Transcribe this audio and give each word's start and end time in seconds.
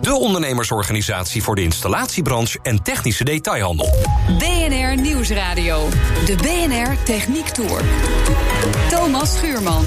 De 0.00 0.14
ondernemersorganisatie 0.14 1.42
voor 1.42 1.54
de 1.54 1.62
installatiebranche 1.62 2.58
en 2.62 2.82
technische 2.82 3.24
detailhandel. 3.24 3.94
BNR 4.38 4.96
Nieuwsradio. 4.96 5.88
De 6.26 6.36
BNR 6.36 7.02
Techniek 7.04 7.48
Tour. 7.48 7.82
Thomas 8.88 9.36
Schuurman. 9.36 9.86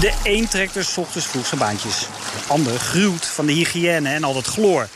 De 0.00 0.12
een 0.22 0.48
trekt 0.48 0.76
er 0.76 0.84
's 0.84 0.96
ochtends 0.96 1.26
vroeg 1.26 1.46
zijn 1.46 1.60
baantjes. 1.60 1.98
De 1.98 2.52
ander 2.52 2.78
gruwt 2.78 3.26
van 3.26 3.46
de 3.46 3.52
hygiëne 3.52 4.08
en 4.08 4.24
al 4.24 4.34
dat 4.34 4.46
chloor. 4.46 4.88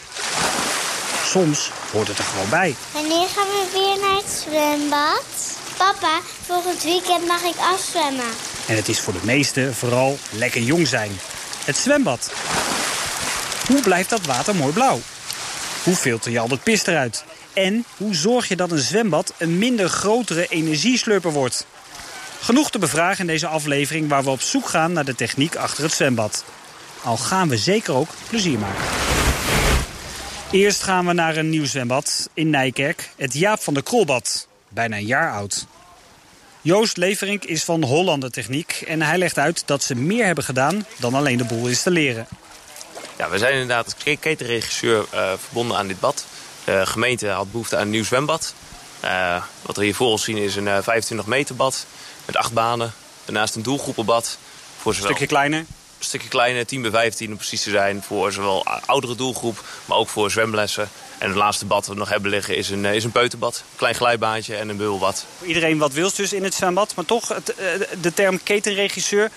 Soms 1.24 1.71
hoort 1.93 2.09
het 2.09 2.19
er 2.19 2.24
gewoon 2.24 2.48
bij. 2.48 2.74
Wanneer 2.93 3.29
gaan 3.29 3.46
we 3.46 3.69
weer 3.73 4.09
naar 4.09 4.16
het 4.16 4.45
zwembad? 4.45 5.24
Papa, 5.77 6.21
volgend 6.46 6.82
weekend 6.82 7.27
mag 7.27 7.43
ik 7.43 7.57
afzwemmen. 7.73 8.30
En 8.66 8.77
het 8.77 8.88
is 8.88 9.01
voor 9.01 9.12
de 9.12 9.21
meesten 9.23 9.74
vooral 9.74 10.19
lekker 10.30 10.60
jong 10.60 10.88
zijn. 10.88 11.10
Het 11.65 11.77
zwembad. 11.77 12.33
Hoe 13.66 13.83
blijft 13.83 14.11
dat 14.11 14.27
water 14.27 14.55
mooi 14.55 14.73
blauw? 14.73 15.01
Hoe 15.85 15.95
filter 15.95 16.33
je 16.33 16.38
al 16.38 16.48
dat 16.48 16.62
pis 16.62 16.87
eruit? 16.87 17.25
En 17.52 17.85
hoe 17.97 18.15
zorg 18.15 18.48
je 18.48 18.57
dat 18.57 18.71
een 18.71 18.79
zwembad 18.79 19.35
een 19.38 19.59
minder 19.59 19.88
grotere 19.88 20.46
energieslurper 20.49 21.32
wordt? 21.32 21.66
Genoeg 22.41 22.71
te 22.71 22.79
bevragen 22.79 23.21
in 23.21 23.27
deze 23.27 23.46
aflevering 23.46 24.09
waar 24.09 24.24
we 24.24 24.30
op 24.30 24.41
zoek 24.41 24.69
gaan 24.69 24.93
naar 24.93 25.04
de 25.04 25.15
techniek 25.15 25.57
achter 25.57 25.85
het 25.85 25.93
zwembad. 25.93 26.45
Al 27.02 27.16
gaan 27.16 27.49
we 27.49 27.57
zeker 27.57 27.95
ook 27.95 28.09
plezier 28.29 28.59
maken. 28.59 28.85
Eerst 30.51 30.82
gaan 30.82 31.07
we 31.07 31.13
naar 31.13 31.37
een 31.37 31.51
nieuw 31.51 31.66
zwembad 31.66 32.29
in 32.35 32.51
Nijkerk, 32.51 33.10
het 33.16 33.35
Jaap 33.35 33.63
van 33.63 33.74
der 33.74 33.82
Krolbad. 33.82 34.49
Bijna 34.69 34.97
een 34.97 35.07
jaar 35.07 35.32
oud. 35.32 35.66
Joost 36.65 36.96
Leverink 36.96 37.45
is 37.45 37.65
van 37.65 37.85
Hollander 37.85 38.30
Techniek 38.30 38.85
en 38.87 39.02
hij 39.02 39.18
legt 39.18 39.38
uit 39.38 39.63
dat 39.66 39.82
ze 39.82 39.95
meer 39.95 40.27
hebben 40.27 40.45
gedaan 40.45 40.87
dan 40.99 41.15
alleen 41.15 41.38
de 41.38 41.45
boel 41.45 41.66
installeren. 41.66 42.27
Ja, 43.19 43.30
we 43.30 43.38
zijn 43.38 43.52
inderdaad 43.52 43.85
als 43.85 44.16
ketenregisseur 44.21 45.07
uh, 45.15 45.32
verbonden 45.38 45.77
aan 45.77 45.87
dit 45.87 46.01
bad. 46.01 46.24
De 46.65 46.87
gemeente 46.87 47.29
had 47.29 47.51
behoefte 47.51 47.77
aan 47.77 47.82
een 47.82 47.91
nieuw 47.91 48.04
zwembad. 48.04 48.54
Uh, 49.04 49.43
wat 49.63 49.77
we 49.77 49.85
hier 49.85 49.95
voor 49.95 50.07
ons 50.07 50.24
zien 50.24 50.37
is 50.37 50.57
een 50.57 50.66
uh, 50.66 50.79
25 50.82 51.27
meter 51.27 51.57
bad 51.57 51.87
met 52.24 52.37
acht 52.37 52.52
banen. 52.52 52.93
Daarnaast 53.24 53.54
een 53.54 53.63
doelgroepenbad. 53.63 54.38
Voor 54.79 54.93
Een 54.93 54.99
stukje 54.99 55.26
kleiner? 55.26 55.59
Een 55.59 55.66
stukje 55.99 56.29
kleiner, 56.29 56.66
10 56.66 56.82
bij 56.82 56.91
15 56.91 57.30
om 57.30 57.37
precies 57.37 57.63
te 57.63 57.71
zijn. 57.71 58.02
Voor 58.02 58.32
zowel 58.32 58.66
oudere 58.87 59.15
doelgroep, 59.15 59.65
maar 59.85 59.99
ook 59.99 60.09
voor 60.09 60.30
zwemlessen. 60.30 60.91
En 61.23 61.28
het 61.28 61.37
laatste 61.37 61.65
bad 61.65 61.84
dat 61.84 61.95
we 61.95 62.01
nog 62.01 62.09
hebben 62.09 62.30
liggen 62.30 62.56
is 62.56 62.70
een, 62.70 62.84
is 62.84 63.04
een 63.04 63.12
peuterbad. 63.12 63.65
Klein 63.76 63.95
glijbaantje 63.95 64.56
en 64.56 64.69
een 64.69 64.76
bubbelbad. 64.76 65.26
Iedereen 65.42 65.78
wat 65.78 65.92
wils 65.92 66.14
dus 66.14 66.32
in 66.32 66.44
het 66.44 66.54
zwembad. 66.54 66.94
Maar 66.94 67.04
toch, 67.04 67.28
het, 67.28 67.54
de 68.00 68.14
term 68.14 68.42
ketenregisseur, 68.42 69.31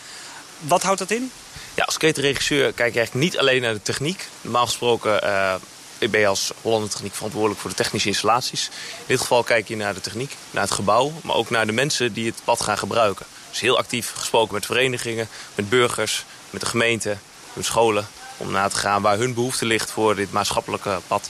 wat 0.60 0.84
houdt 0.84 1.00
dat 1.00 1.12
in? 1.12 1.32
Ja, 1.74 1.84
als 1.84 1.98
ketenregisseur 1.98 2.74
kijk 2.74 2.94
je 2.94 3.00
eigenlijk 3.00 3.26
niet 3.26 3.38
alleen 3.38 3.62
naar 3.62 3.74
de 3.74 3.82
techniek. 3.82 4.28
Normaal 4.42 4.66
gesproken 4.66 5.24
uh, 5.24 5.54
ben 6.00 6.20
je 6.20 6.28
als 6.28 6.52
Hollander 6.62 6.90
Techniek 6.90 7.14
verantwoordelijk 7.14 7.62
voor 7.62 7.70
de 7.70 7.76
technische 7.76 8.08
installaties. 8.08 8.66
In 8.98 9.04
dit 9.08 9.20
geval 9.20 9.44
kijk 9.44 9.68
je 9.68 9.76
naar 9.76 9.94
de 9.94 10.02
techniek, 10.02 10.36
naar 10.52 10.64
het 10.64 10.72
gebouw, 10.72 11.12
maar 11.24 11.36
ook 11.36 11.50
naar 11.50 11.66
de 11.66 11.72
mensen 11.72 12.14
die 12.14 12.26
het 12.26 12.42
pad 12.44 12.62
gaan 12.62 12.78
gebruiken. 12.78 13.26
Dus 13.50 13.60
heel 13.60 13.78
actief 13.78 14.14
gesproken 14.16 14.54
met 14.54 14.66
verenigingen, 14.66 15.28
met 15.56 15.70
burgers, 15.70 16.26
met 16.50 16.62
de 16.62 16.68
gemeente, 16.68 17.18
met 17.54 17.66
scholen. 17.66 18.08
Om 18.38 18.52
na 18.52 18.68
te 18.68 18.76
gaan 18.76 19.02
waar 19.02 19.18
hun 19.18 19.34
behoefte 19.34 19.66
ligt 19.66 19.92
voor 19.92 20.16
dit 20.16 20.32
maatschappelijke 20.32 21.00
pad. 21.08 21.30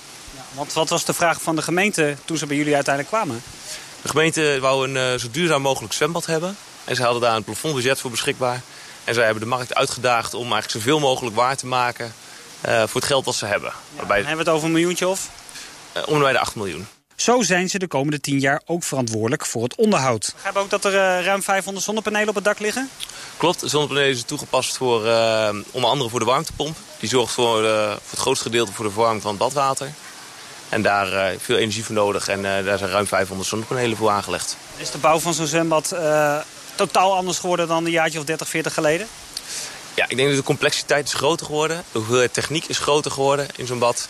Want 0.56 0.74
wat 0.74 0.90
was 0.90 1.06
de 1.06 1.14
vraag 1.14 1.42
van 1.42 1.56
de 1.56 1.62
gemeente 1.62 2.16
toen 2.26 2.38
ze 2.38 2.46
bij 2.46 2.58
jullie 2.58 2.76
uiteindelijk 2.76 3.16
kwamen? 3.16 3.44
De 4.02 4.08
gemeente 4.08 4.58
wou 4.62 4.90
een 4.90 5.14
uh, 5.14 5.20
zo 5.20 5.28
duurzaam 5.32 5.62
mogelijk 5.62 5.94
zwembad 5.94 6.26
hebben. 6.26 6.58
En 6.84 6.96
ze 6.96 7.04
hadden 7.04 7.22
daar 7.22 7.36
een 7.36 7.44
plafondbudget 7.44 8.00
voor 8.00 8.12
beschikbaar. 8.12 8.62
En 9.04 9.14
zij 9.14 9.24
hebben 9.24 9.44
de 9.44 9.50
markt 9.50 9.76
uitgedaagd 9.76 10.34
om 10.34 10.42
eigenlijk 10.42 10.72
zoveel 10.72 11.00
mogelijk 11.00 11.36
waar 11.36 11.58
te 11.58 11.66
maken 11.66 12.14
uh, 12.66 12.84
voor 12.84 13.02
het 13.02 13.10
geld 13.10 13.26
dat 13.26 13.36
ze 13.36 13.46
hebben. 13.46 13.70
Ja, 13.70 13.98
Waarbij... 13.98 14.18
hebben 14.18 14.38
we 14.38 14.44
het 14.44 14.50
over 14.50 14.66
een 14.68 14.74
miljoentje 14.74 15.08
of? 15.08 15.30
Uh, 15.98 16.04
om 16.08 16.20
bij 16.20 16.32
de 16.32 16.40
8 16.40 16.56
miljoen. 16.56 16.88
Zo 17.16 17.42
zijn 17.42 17.70
ze 17.70 17.80
de 17.80 17.88
komende 17.88 18.20
10 18.20 18.40
jaar 18.40 18.62
ook 18.66 18.84
verantwoordelijk 18.84 19.46
voor 19.46 19.64
het 19.64 19.76
onderhoud. 19.76 20.32
Begrijp 20.34 20.56
ook 20.56 20.70
dat 20.70 20.86
er 20.86 20.94
uh, 20.94 21.26
ruim 21.26 21.44
500 21.44 21.86
zonnepanelen 21.86 22.30
op 22.30 22.36
het 22.36 22.44
dak 22.44 22.60
liggen? 22.60 22.90
Klopt, 23.38 23.60
de 23.60 23.68
zonnepanelen 23.68 24.16
zijn 24.16 24.28
toegepast 24.28 24.78
voor, 24.78 25.00
onder 25.72 25.90
andere 25.90 26.10
voor 26.10 26.20
de 26.20 26.26
warmtepomp. 26.26 26.78
Die 27.00 27.10
zorgt 27.10 27.34
voor, 27.34 27.62
voor 27.62 28.00
het 28.10 28.20
grootste 28.20 28.46
gedeelte 28.46 28.72
voor 28.72 28.86
de 28.86 28.92
verwarming 28.92 29.22
van 29.22 29.32
het 29.32 29.40
badwater. 29.40 29.92
En 30.76 30.82
daar 30.82 31.14
uh, 31.14 31.40
veel 31.40 31.58
energie 31.58 31.86
voor 31.86 31.96
nodig. 31.96 32.28
En 32.28 32.40
uh, 32.40 32.66
daar 32.66 32.78
zijn 32.78 32.90
ruim 32.90 33.08
500 33.08 33.50
zonnepanelen 33.50 33.98
voor 33.98 34.10
aangelegd. 34.10 34.58
Is 34.78 34.92
de 34.92 34.98
bouw 34.98 35.20
van 35.20 35.34
zo'n 35.34 35.48
zwembad 35.48 35.92
uh, 35.94 36.38
totaal 36.76 37.16
anders 37.16 37.38
geworden 37.38 37.68
dan 37.68 37.86
een 37.86 37.92
jaartje 37.92 38.20
of 38.20 38.26
30, 38.26 38.50
40 38.50 38.74
geleden? 38.74 39.08
Ja, 39.94 40.06
ik 40.08 40.16
denk 40.16 40.28
dat 40.28 40.38
de 40.38 40.44
complexiteit 40.44 41.08
is 41.08 41.14
groter 41.14 41.46
geworden. 41.46 41.84
De 41.92 41.98
hoeveelheid 41.98 42.34
techniek 42.34 42.66
is 42.66 42.78
groter 42.78 43.12
geworden 43.12 43.48
in 43.56 43.66
zo'n 43.66 43.80
bad. 43.80 44.10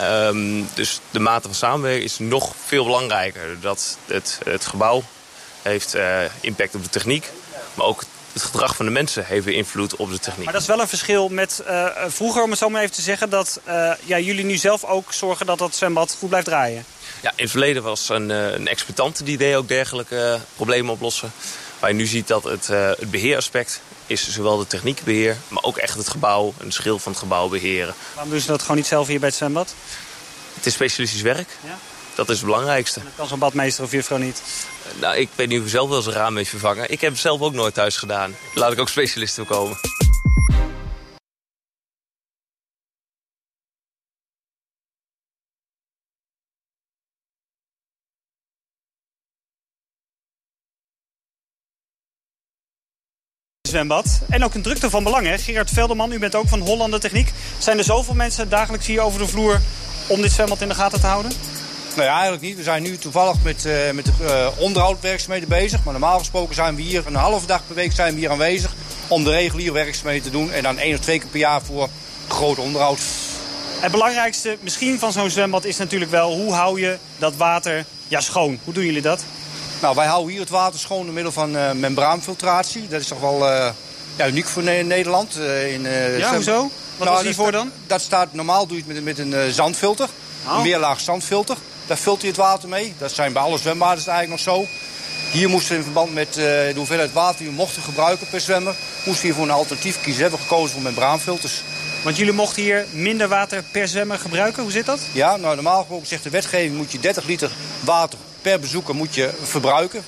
Um, 0.00 0.68
dus 0.74 1.00
de 1.10 1.20
mate 1.20 1.46
van 1.46 1.54
samenwerking 1.54 2.04
is 2.04 2.18
nog 2.18 2.52
veel 2.66 2.84
belangrijker. 2.84 3.60
Dat 3.60 3.98
het, 4.06 4.38
het 4.44 4.66
gebouw 4.66 5.02
heeft 5.62 5.96
impact 6.40 6.74
op 6.74 6.82
de 6.82 6.90
techniek. 6.90 7.30
Maar 7.74 7.86
ook 7.86 8.02
het 8.32 8.42
gedrag 8.42 8.76
van 8.76 8.84
de 8.84 8.90
mensen 8.90 9.24
heeft 9.24 9.44
weer 9.44 9.54
invloed 9.54 9.96
op 9.96 10.10
de 10.10 10.18
techniek. 10.18 10.44
Maar 10.44 10.52
dat 10.52 10.62
is 10.62 10.68
wel 10.68 10.80
een 10.80 10.88
verschil 10.88 11.28
met 11.28 11.62
uh, 11.66 11.86
vroeger, 12.06 12.42
om 12.42 12.50
het 12.50 12.58
zo 12.58 12.68
maar 12.68 12.82
even 12.82 12.94
te 12.94 13.02
zeggen... 13.02 13.30
dat 13.30 13.60
uh, 13.68 13.92
ja, 14.04 14.18
jullie 14.18 14.44
nu 14.44 14.56
zelf 14.56 14.84
ook 14.84 15.12
zorgen 15.12 15.46
dat 15.46 15.58
dat 15.58 15.74
zwembad 15.74 16.16
goed 16.18 16.28
blijft 16.28 16.46
draaien. 16.46 16.84
Ja, 17.20 17.30
in 17.30 17.42
het 17.42 17.50
verleden 17.50 17.82
was 17.82 18.08
een, 18.08 18.28
een 18.30 18.68
exploitant 18.68 19.24
die 19.24 19.36
deed 19.36 19.54
ook 19.54 19.68
dergelijke 19.68 20.38
problemen 20.56 20.92
oplossen. 20.92 21.32
Waar 21.78 21.90
je 21.90 21.96
nu 21.96 22.06
ziet 22.06 22.28
dat 22.28 22.44
het, 22.44 22.66
het 22.66 23.10
beheeraspect 23.10 23.80
is 24.06 24.28
zowel 24.28 24.58
de 24.58 24.66
techniekbeheer... 24.66 25.36
maar 25.48 25.62
ook 25.62 25.76
echt 25.76 25.96
het 25.96 26.08
gebouw 26.08 26.54
en 26.58 26.66
de 26.66 26.72
schil 26.72 26.98
van 26.98 27.12
het 27.12 27.20
gebouw 27.20 27.48
beheren. 27.48 27.94
Waarom 28.14 28.32
doen 28.32 28.40
ze 28.40 28.46
dat 28.46 28.60
gewoon 28.60 28.76
niet 28.76 28.86
zelf 28.86 29.06
hier 29.06 29.18
bij 29.18 29.28
het 29.28 29.36
zwembad? 29.36 29.74
Het 30.54 30.66
is 30.66 30.72
specialistisch 30.72 31.22
werk. 31.22 31.48
Ja? 31.64 31.78
Dat 32.20 32.28
is 32.28 32.36
het 32.36 32.46
belangrijkste. 32.46 33.00
Dat 33.02 33.12
kan 33.16 33.26
zo'n 33.26 33.38
badmeester 33.38 33.84
of 33.84 33.92
juffrouw 33.92 34.18
niet? 34.18 34.42
Nou, 35.00 35.16
ik 35.16 35.28
weet 35.34 35.48
niet 35.48 35.58
of 35.58 35.64
ik 35.64 35.70
zelf 35.70 35.88
wel 35.88 36.02
zijn 36.02 36.16
raam 36.16 36.36
heeft 36.36 36.50
vervangen. 36.50 36.90
Ik 36.90 37.00
heb 37.00 37.10
het 37.10 37.20
zelf 37.20 37.40
ook 37.40 37.52
nooit 37.52 37.74
thuis 37.74 37.96
gedaan. 37.96 38.36
Laat 38.54 38.72
ik 38.72 38.80
ook 38.80 38.88
specialisten 38.88 39.46
komen. 39.46 39.76
zwembad. 53.62 54.20
En 54.28 54.44
ook 54.44 54.54
een 54.54 54.62
drukte 54.62 54.90
van 54.90 55.04
belang, 55.04 55.26
hè? 55.26 55.38
Gerard 55.38 55.70
Velderman, 55.70 56.12
u 56.12 56.18
bent 56.18 56.34
ook 56.34 56.48
van 56.48 56.60
Hollander 56.60 57.00
Techniek. 57.00 57.32
Zijn 57.58 57.78
er 57.78 57.84
zoveel 57.84 58.14
mensen 58.14 58.48
dagelijks 58.48 58.86
hier 58.86 59.00
over 59.00 59.18
de 59.18 59.26
vloer 59.26 59.60
om 60.06 60.22
dit 60.22 60.32
zwembad 60.32 60.60
in 60.60 60.68
de 60.68 60.74
gaten 60.74 61.00
te 61.00 61.06
houden? 61.06 61.32
Nou 62.00 62.12
ja, 62.12 62.18
eigenlijk 62.18 62.48
niet. 62.48 62.56
We 62.56 62.62
zijn 62.62 62.82
nu 62.82 62.98
toevallig 62.98 63.36
met, 63.42 63.64
uh, 63.64 63.90
met 63.90 64.04
de 64.04 64.12
uh, 64.20 64.46
onderhoudwerkzaamheden 64.62 65.48
bezig. 65.48 65.84
Maar 65.84 65.92
normaal 65.92 66.18
gesproken 66.18 66.54
zijn 66.54 66.74
we 66.74 66.82
hier 66.82 67.06
een 67.06 67.14
halve 67.14 67.46
dag 67.46 67.66
per 67.66 67.74
week 67.74 67.92
zijn 67.92 68.14
we 68.14 68.20
hier 68.20 68.30
aanwezig... 68.30 68.74
om 69.08 69.24
de 69.24 69.30
reguliere 69.30 69.72
werkzaamheden 69.72 70.22
te 70.22 70.30
doen. 70.30 70.52
En 70.52 70.62
dan 70.62 70.78
één 70.78 70.94
of 70.94 71.00
twee 71.00 71.18
keer 71.18 71.28
per 71.28 71.38
jaar 71.38 71.62
voor 71.62 71.88
groot 72.28 72.58
onderhoud. 72.58 73.00
Het 73.80 73.90
belangrijkste 73.90 74.58
misschien 74.60 74.98
van 74.98 75.12
zo'n 75.12 75.30
zwembad 75.30 75.64
is 75.64 75.76
natuurlijk 75.76 76.10
wel... 76.10 76.32
hoe 76.32 76.52
hou 76.52 76.80
je 76.80 76.98
dat 77.18 77.36
water 77.36 77.84
ja, 78.08 78.20
schoon? 78.20 78.58
Hoe 78.64 78.74
doen 78.74 78.84
jullie 78.84 79.02
dat? 79.02 79.24
Nou, 79.80 79.94
wij 79.94 80.06
houden 80.06 80.30
hier 80.30 80.40
het 80.40 80.50
water 80.50 80.78
schoon 80.78 81.04
door 81.04 81.14
middel 81.14 81.32
van 81.32 81.56
uh, 81.56 81.72
membraanfiltratie. 81.72 82.88
Dat 82.88 83.00
is 83.00 83.06
toch 83.06 83.20
wel 83.20 83.46
ja, 84.16 84.26
uniek 84.26 84.46
voor 84.46 84.62
ne 84.62 84.82
Nederland. 84.82 85.36
in, 85.72 85.82
ja, 86.18 86.34
hoezo? 86.34 86.60
Wat 86.96 87.06
nou, 87.06 87.10
was 87.10 87.22
hiervoor 87.22 87.52
dan? 87.52 87.72
Dat 87.86 88.00
staat, 88.00 88.32
normaal 88.32 88.66
doe 88.66 88.76
je 88.76 88.82
het 88.86 89.04
met, 89.04 89.04
met 89.04 89.18
een 89.18 89.52
zandfilter. 89.52 90.08
Oh. 90.46 90.56
Een 90.56 90.62
meerlaag 90.62 91.00
zandfilter. 91.00 91.56
Daar 91.90 91.98
vult 91.98 92.20
hij 92.20 92.28
het 92.28 92.38
water 92.38 92.68
mee. 92.68 92.94
Dat 92.98 93.12
zijn 93.12 93.32
bij 93.32 93.42
alle 93.42 93.58
zwembaden 93.58 94.06
eigenlijk 94.06 94.30
nog 94.30 94.54
zo. 94.54 94.66
Hier 95.30 95.48
moesten 95.48 95.70
we 95.70 95.76
in 95.76 95.82
verband 95.82 96.14
met 96.14 96.28
uh, 96.28 96.34
de 96.34 96.72
hoeveelheid 96.76 97.12
water 97.12 97.38
die 97.38 97.46
we 97.46 97.52
mochten 97.52 97.82
gebruiken 97.82 98.26
per 98.28 98.40
zwemmer... 98.40 98.74
moesten 99.04 99.28
we 99.28 99.34
voor 99.34 99.44
een 99.44 99.50
alternatief 99.50 99.94
kiezen. 100.00 100.14
We 100.14 100.20
hebben 100.22 100.40
gekozen 100.40 100.70
voor 100.70 100.82
membraanfilters. 100.82 101.62
Want 102.02 102.16
jullie 102.16 102.32
mochten 102.32 102.62
hier 102.62 102.86
minder 102.92 103.28
water 103.28 103.62
per 103.72 103.88
zwemmer 103.88 104.18
gebruiken. 104.18 104.62
Hoe 104.62 104.72
zit 104.72 104.86
dat? 104.86 105.00
Ja, 105.12 105.36
nou 105.36 105.54
normaal 105.54 105.78
gesproken 105.78 106.06
zegt 106.06 106.22
de 106.22 106.30
wetgeving... 106.30 106.76
moet 106.76 106.92
je 106.92 107.00
30 107.00 107.24
liter 107.24 107.50
water 107.80 108.18
per 108.42 108.60
bezoeker 108.60 108.94
moet 108.94 109.14
je 109.14 109.30
verbruiken. 109.42 110.02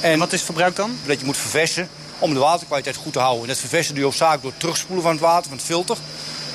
En, 0.00 0.10
en 0.12 0.18
wat 0.18 0.32
is 0.32 0.42
verbruik 0.42 0.76
dan? 0.76 0.98
Dat 1.06 1.20
je 1.20 1.26
moet 1.26 1.36
verversen 1.36 1.88
om 2.18 2.34
de 2.34 2.40
waterkwaliteit 2.40 2.96
goed 2.96 3.12
te 3.12 3.18
houden. 3.18 3.42
En 3.42 3.48
dat 3.48 3.58
verversen 3.58 3.94
doe 3.94 4.02
je 4.02 4.08
ook 4.08 4.16
zaak 4.16 4.42
door 4.42 4.50
het 4.50 4.60
terugspoelen 4.60 5.02
van 5.02 5.12
het 5.12 5.20
water, 5.20 5.48
van 5.48 5.56
het 5.56 5.66
filter. 5.66 5.96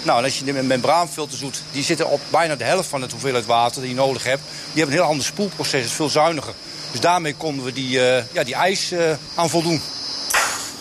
Nou, 0.06 0.18
en 0.18 0.24
als 0.24 0.40
je 0.40 0.46
de 0.46 0.54
membraanfilters 0.54 1.40
doet, 1.40 1.62
die 1.72 1.84
zitten 1.84 2.10
op 2.10 2.22
bijna 2.30 2.56
de 2.56 2.63
helft 2.63 2.90
van 2.90 3.02
het 3.02 3.12
hoeveelheid 3.12 3.46
water 3.46 3.81
die 3.81 3.90
je 3.90 3.96
nodig 3.96 4.24
hebt. 4.24 4.42
Die 4.42 4.81
hebben 4.81 4.96
een 4.96 5.02
heel 5.02 5.10
ander 5.10 5.25
spoelproces, 5.25 5.86
is 5.86 5.92
veel 5.92 6.10
zuiniger. 6.10 6.54
Dus 6.92 7.00
daarmee 7.00 7.36
konden 7.36 7.66
we 7.66 7.74
die, 7.74 7.98
uh, 7.98 8.34
ja, 8.34 8.44
die 8.44 8.54
ijs 8.54 8.92
uh, 8.92 9.12
aan 9.36 9.50
voldoen. 9.50 9.81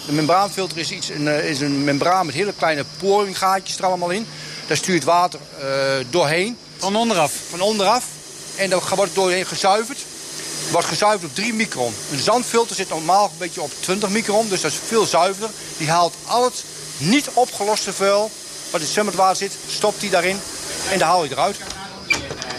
De 0.07 0.13
membraanfilter 0.13 0.79
is, 0.79 0.91
iets, 0.91 1.09
een, 1.09 1.45
is 1.45 1.61
een 1.61 1.85
membraan 1.85 2.27
met 2.27 2.35
hele 2.35 2.53
kleine 2.53 2.85
poringgaatjes 2.99 3.79
er 3.79 3.85
allemaal 3.85 4.11
in. 4.11 4.27
Daar 4.67 4.77
stuurt 4.77 5.05
water 5.05 5.41
uh, 5.59 5.67
doorheen. 6.11 6.57
Van 6.77 6.97
onderaf? 6.97 7.33
Van 7.51 7.61
onderaf. 7.61 8.05
En 8.57 8.71
dan 8.71 8.81
wordt 8.95 9.15
doorheen 9.15 9.47
gezuiverd. 9.47 10.05
Wordt 10.71 10.87
gezuiverd 10.87 11.31
op 11.31 11.35
3 11.35 11.55
micron. 11.55 11.95
Een 12.11 12.19
zandfilter 12.19 12.77
zit 12.77 12.89
normaal 12.89 13.25
een 13.25 13.39
beetje 13.39 13.63
op 13.63 13.71
20 13.81 14.09
micron, 14.09 14.49
dus 14.49 14.61
dat 14.61 14.71
is 14.71 14.79
veel 14.87 15.05
zuiverder. 15.05 15.51
Die 15.77 15.91
haalt 15.91 16.15
al 16.27 16.45
het 16.45 16.65
niet 16.99 17.29
opgeloste 17.33 17.93
vuil 17.93 18.31
wat 18.75 18.83
in 18.83 18.89
het 18.89 18.99
zwembadwater 18.99 19.37
zit, 19.37 19.57
stopt 19.69 20.01
die 20.01 20.11
daarin 20.11 20.41
en 20.91 20.99
dan 20.99 21.09
haal 21.09 21.25
je 21.25 21.31
eruit. 21.31 21.57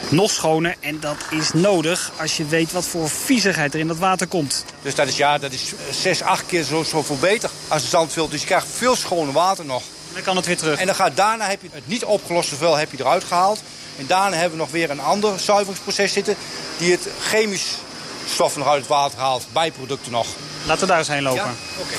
Nog 0.10 0.32
schoner 0.32 0.76
en 0.80 1.00
dat 1.00 1.18
is 1.30 1.54
nodig 1.54 2.12
als 2.20 2.38
je 2.38 2.46
weet 2.46 2.72
wat 2.72 2.86
voor 2.86 3.10
viezigheid 3.10 3.74
er 3.74 3.80
in 3.80 3.88
dat 3.88 3.98
water 3.98 4.28
komt. 4.28 4.66
Dus 4.82 4.96
dat 4.96 5.08
is, 5.08 5.18
ja, 5.18 5.38
dat 5.38 5.52
is 5.52 5.74
6, 5.92 6.22
8 6.22 6.46
keer 6.46 6.64
zo, 6.64 6.84
zo 6.84 7.04
veel 7.04 7.18
beter 7.18 7.50
als 7.68 7.82
een 7.82 7.88
zandfilter. 7.88 8.32
Dus 8.32 8.42
je 8.42 8.48
krijgt 8.48 8.68
veel 8.78 8.96
schoner 8.96 9.34
water 9.34 9.66
nog. 9.66 9.82
En 9.82 10.14
dan 10.14 10.24
kan 10.24 10.36
het 10.36 10.46
weer 10.46 10.58
terug. 10.58 10.80
En 10.80 10.86
dan 10.86 10.96
gaat, 10.96 11.16
daarna 11.16 11.50
heb 11.50 11.62
je 11.62 11.70
het 11.72 11.88
niet 11.88 12.04
opgeloste 12.04 12.56
vuil 12.56 12.76
heb 12.76 12.92
je 12.92 12.98
eruit 13.00 13.24
gehaald. 13.24 13.60
En 13.98 14.08
daarna 14.08 14.36
hebben 14.36 14.58
we 14.58 14.64
nog 14.64 14.72
weer 14.72 14.90
een 14.90 15.02
ander 15.02 15.40
zuiveringsproces 15.40 16.14
zitten... 16.14 16.36
die 16.78 16.92
het 16.92 17.08
chemisch 17.22 17.76
stoffen 18.30 18.60
nog 18.60 18.70
uit 18.70 18.80
het 18.80 18.90
water 18.90 19.20
haalt, 19.20 19.46
bijproducten 19.52 20.12
nog. 20.12 20.28
Laten 20.66 20.82
we 20.82 20.88
daar 20.88 20.98
eens 20.98 21.08
heen 21.08 21.24
lopen. 21.24 21.44
Ja? 21.44 21.54
Okay. 21.80 21.98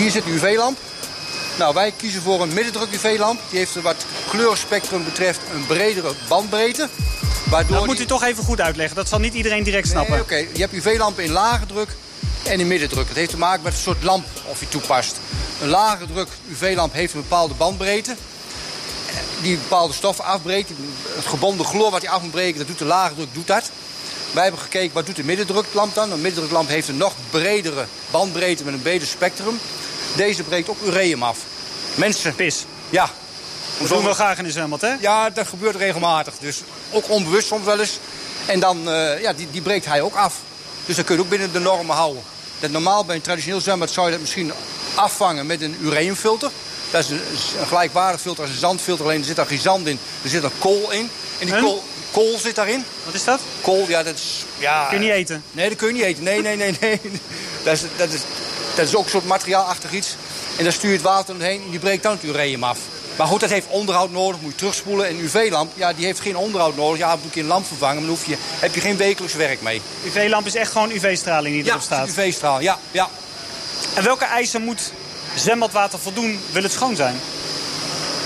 Hier 0.00 0.10
zit 0.10 0.24
de 0.24 0.30
UV-lamp. 0.30 0.78
Nou, 1.58 1.74
wij 1.74 1.92
kiezen 1.96 2.22
voor 2.22 2.42
een 2.42 2.54
middendruk 2.54 2.92
UV-lamp. 2.92 3.40
Die 3.50 3.58
heeft 3.58 3.82
wat 3.82 4.06
kleurspectrum 4.28 5.04
betreft 5.04 5.40
een 5.54 5.66
bredere 5.66 6.12
bandbreedte. 6.28 6.88
Waardoor 7.50 7.76
dat 7.76 7.86
moet 7.86 8.00
u 8.00 8.06
toch 8.06 8.22
even 8.24 8.44
goed 8.44 8.60
uitleggen. 8.60 8.96
Dat 8.96 9.08
zal 9.08 9.18
niet 9.18 9.34
iedereen 9.34 9.62
direct 9.62 9.88
snappen. 9.88 10.12
Nee, 10.12 10.22
Oké, 10.22 10.36
je 10.36 10.60
hebt 10.60 10.72
UV-lampen 10.72 11.24
in 11.24 11.30
lage 11.30 11.66
druk 11.66 11.88
en 12.42 12.60
in 12.60 12.66
middendruk. 12.66 13.08
Het 13.08 13.16
heeft 13.16 13.30
te 13.30 13.38
maken 13.38 13.62
met 13.62 13.72
een 13.72 13.78
soort 13.78 14.02
lamp 14.02 14.26
of 14.44 14.60
je 14.60 14.68
toepast. 14.68 15.16
Een 15.62 15.68
lage 15.68 16.06
druk 16.12 16.28
UV-lamp 16.48 16.92
heeft 16.92 17.14
een 17.14 17.20
bepaalde 17.20 17.54
bandbreedte. 17.54 18.16
Die 19.42 19.56
bepaalde 19.56 19.94
stoffen 19.94 20.24
afbreekt. 20.24 20.70
Het 21.14 21.26
gebonden 21.26 21.66
chloor 21.66 21.90
wat 21.90 22.00
die 22.00 22.10
af 22.10 22.22
moet 22.22 22.30
breken, 22.30 22.58
dat 22.58 22.66
doet 22.66 22.78
de 22.78 22.84
lage 22.84 23.14
druk, 23.14 23.34
doet 23.34 23.46
dat. 23.46 23.70
Wij 24.32 24.42
hebben 24.42 24.60
gekeken, 24.60 24.94
wat 24.94 25.06
doet 25.06 25.16
de 25.16 25.24
middendruklamp 25.24 25.94
dan? 25.94 26.12
Een 26.12 26.20
middendruklamp 26.20 26.68
heeft 26.68 26.88
een 26.88 26.96
nog 26.96 27.12
bredere 27.30 27.86
bandbreedte 28.10 28.64
met 28.64 28.74
een 28.74 28.82
breder 28.82 29.08
spectrum. 29.08 29.58
Deze 30.16 30.42
breekt 30.42 30.68
ook 30.68 30.82
ureum 30.84 31.22
af. 31.22 31.38
Mensen... 31.94 32.34
Pis. 32.34 32.64
Ja. 32.90 33.10
Dat 33.78 33.88
doen 33.88 34.04
we 34.04 34.14
graag 34.14 34.38
in 34.38 34.44
de 34.44 34.50
zwembad, 34.50 34.80
hè? 34.80 34.94
Ja, 35.00 35.30
dat 35.30 35.46
gebeurt 35.46 35.76
regelmatig. 35.76 36.34
Dus 36.40 36.62
ook 36.90 37.10
onbewust 37.10 37.46
soms 37.46 37.64
wel 37.64 37.80
eens. 37.80 37.98
En 38.46 38.60
dan, 38.60 38.88
uh, 38.88 39.20
ja, 39.20 39.32
die, 39.32 39.48
die 39.50 39.62
breekt 39.62 39.86
hij 39.86 40.00
ook 40.00 40.14
af. 40.14 40.34
Dus 40.86 40.96
dat 40.96 41.04
kun 41.04 41.16
je 41.16 41.22
ook 41.22 41.28
binnen 41.28 41.52
de 41.52 41.60
normen 41.60 41.96
houden. 41.96 42.22
Dat 42.60 42.70
normaal 42.70 43.04
bij 43.04 43.16
een 43.16 43.22
traditioneel 43.22 43.60
zwembad 43.60 43.90
zou 43.90 44.06
je 44.06 44.12
dat 44.12 44.20
misschien 44.20 44.52
afvangen 44.94 45.46
met 45.46 45.62
een 45.62 45.76
ureumfilter. 45.80 46.50
Dat 46.90 47.04
is 47.04 47.10
een, 47.10 47.20
een 47.60 47.66
gelijkwaardig 47.66 48.20
filter 48.20 48.42
als 48.42 48.52
een 48.52 48.58
zandfilter, 48.58 49.04
alleen 49.04 49.18
er 49.18 49.24
zit 49.24 49.36
daar 49.36 49.46
geen 49.46 49.58
zand 49.58 49.86
in. 49.86 49.98
Er 50.22 50.28
zit 50.28 50.42
een 50.42 50.58
kool 50.58 50.90
in. 50.90 51.10
En 51.38 51.46
die 51.46 51.60
kool, 51.60 51.82
kool 52.10 52.38
zit 52.38 52.54
daarin. 52.54 52.84
Wat 53.04 53.14
is 53.14 53.24
dat? 53.24 53.40
Kool, 53.60 53.88
ja, 53.88 54.02
dat 54.02 54.14
is... 54.14 54.44
Ja, 54.58 54.86
kun 54.88 54.98
je 54.98 55.04
niet 55.04 55.14
eten? 55.14 55.44
Nee, 55.52 55.68
dat 55.68 55.78
kun 55.78 55.88
je 55.88 55.92
niet 55.94 56.02
eten. 56.02 56.22
Nee, 56.22 56.42
nee, 56.42 56.56
nee, 56.56 56.76
nee. 56.80 57.00
Dat 57.64 57.74
is, 57.74 57.82
dat 57.96 58.12
is, 58.12 58.20
dat 58.76 58.86
is 58.86 58.96
ook 58.96 59.04
een 59.04 59.10
soort 59.10 59.26
materiaalachtig 59.26 59.92
iets. 59.92 60.16
En 60.56 60.64
dan 60.64 60.72
stuur 60.72 60.90
je 60.90 60.96
het 60.96 61.04
water 61.04 61.40
heen 61.40 61.62
en 61.62 61.70
die 61.70 61.78
breekt 61.78 62.02
dan 62.02 62.12
het 62.12 62.22
ureum 62.22 62.64
af. 62.64 62.78
Maar 63.16 63.26
goed, 63.26 63.40
dat 63.40 63.50
heeft 63.50 63.66
onderhoud 63.68 64.10
nodig, 64.10 64.40
moet 64.40 64.50
je 64.50 64.58
terugspoelen. 64.58 65.06
En 65.06 65.14
een 65.14 65.20
UV-lamp, 65.20 65.72
ja, 65.74 65.92
die 65.92 66.04
heeft 66.04 66.20
geen 66.20 66.36
onderhoud 66.36 66.76
nodig. 66.76 66.98
Ja, 66.98 67.16
moet 67.22 67.34
je 67.34 67.40
een 67.40 67.46
lamp 67.46 67.66
vervangen, 67.66 67.94
maar 67.94 68.04
dan 68.04 68.14
hoef 68.14 68.26
je, 68.26 68.36
heb 68.38 68.74
je 68.74 68.80
geen 68.80 68.96
wekelijks 68.96 69.34
werk 69.34 69.62
mee. 69.62 69.82
UV-lamp 70.04 70.46
is 70.46 70.54
echt 70.54 70.72
gewoon 70.72 70.90
UV-straling 70.90 71.54
die 71.54 71.70
erop 71.70 71.80
staat? 71.80 72.06
Ja, 72.06 72.22
UV-straal, 72.22 72.60
ja, 72.60 72.78
ja. 72.90 73.08
En 73.94 74.04
welke 74.04 74.24
eisen 74.24 74.62
moet 74.62 74.92
zwembadwater 75.34 75.98
voldoen, 75.98 76.40
wil 76.52 76.62
het 76.62 76.72
schoon 76.72 76.96
zijn? 76.96 77.20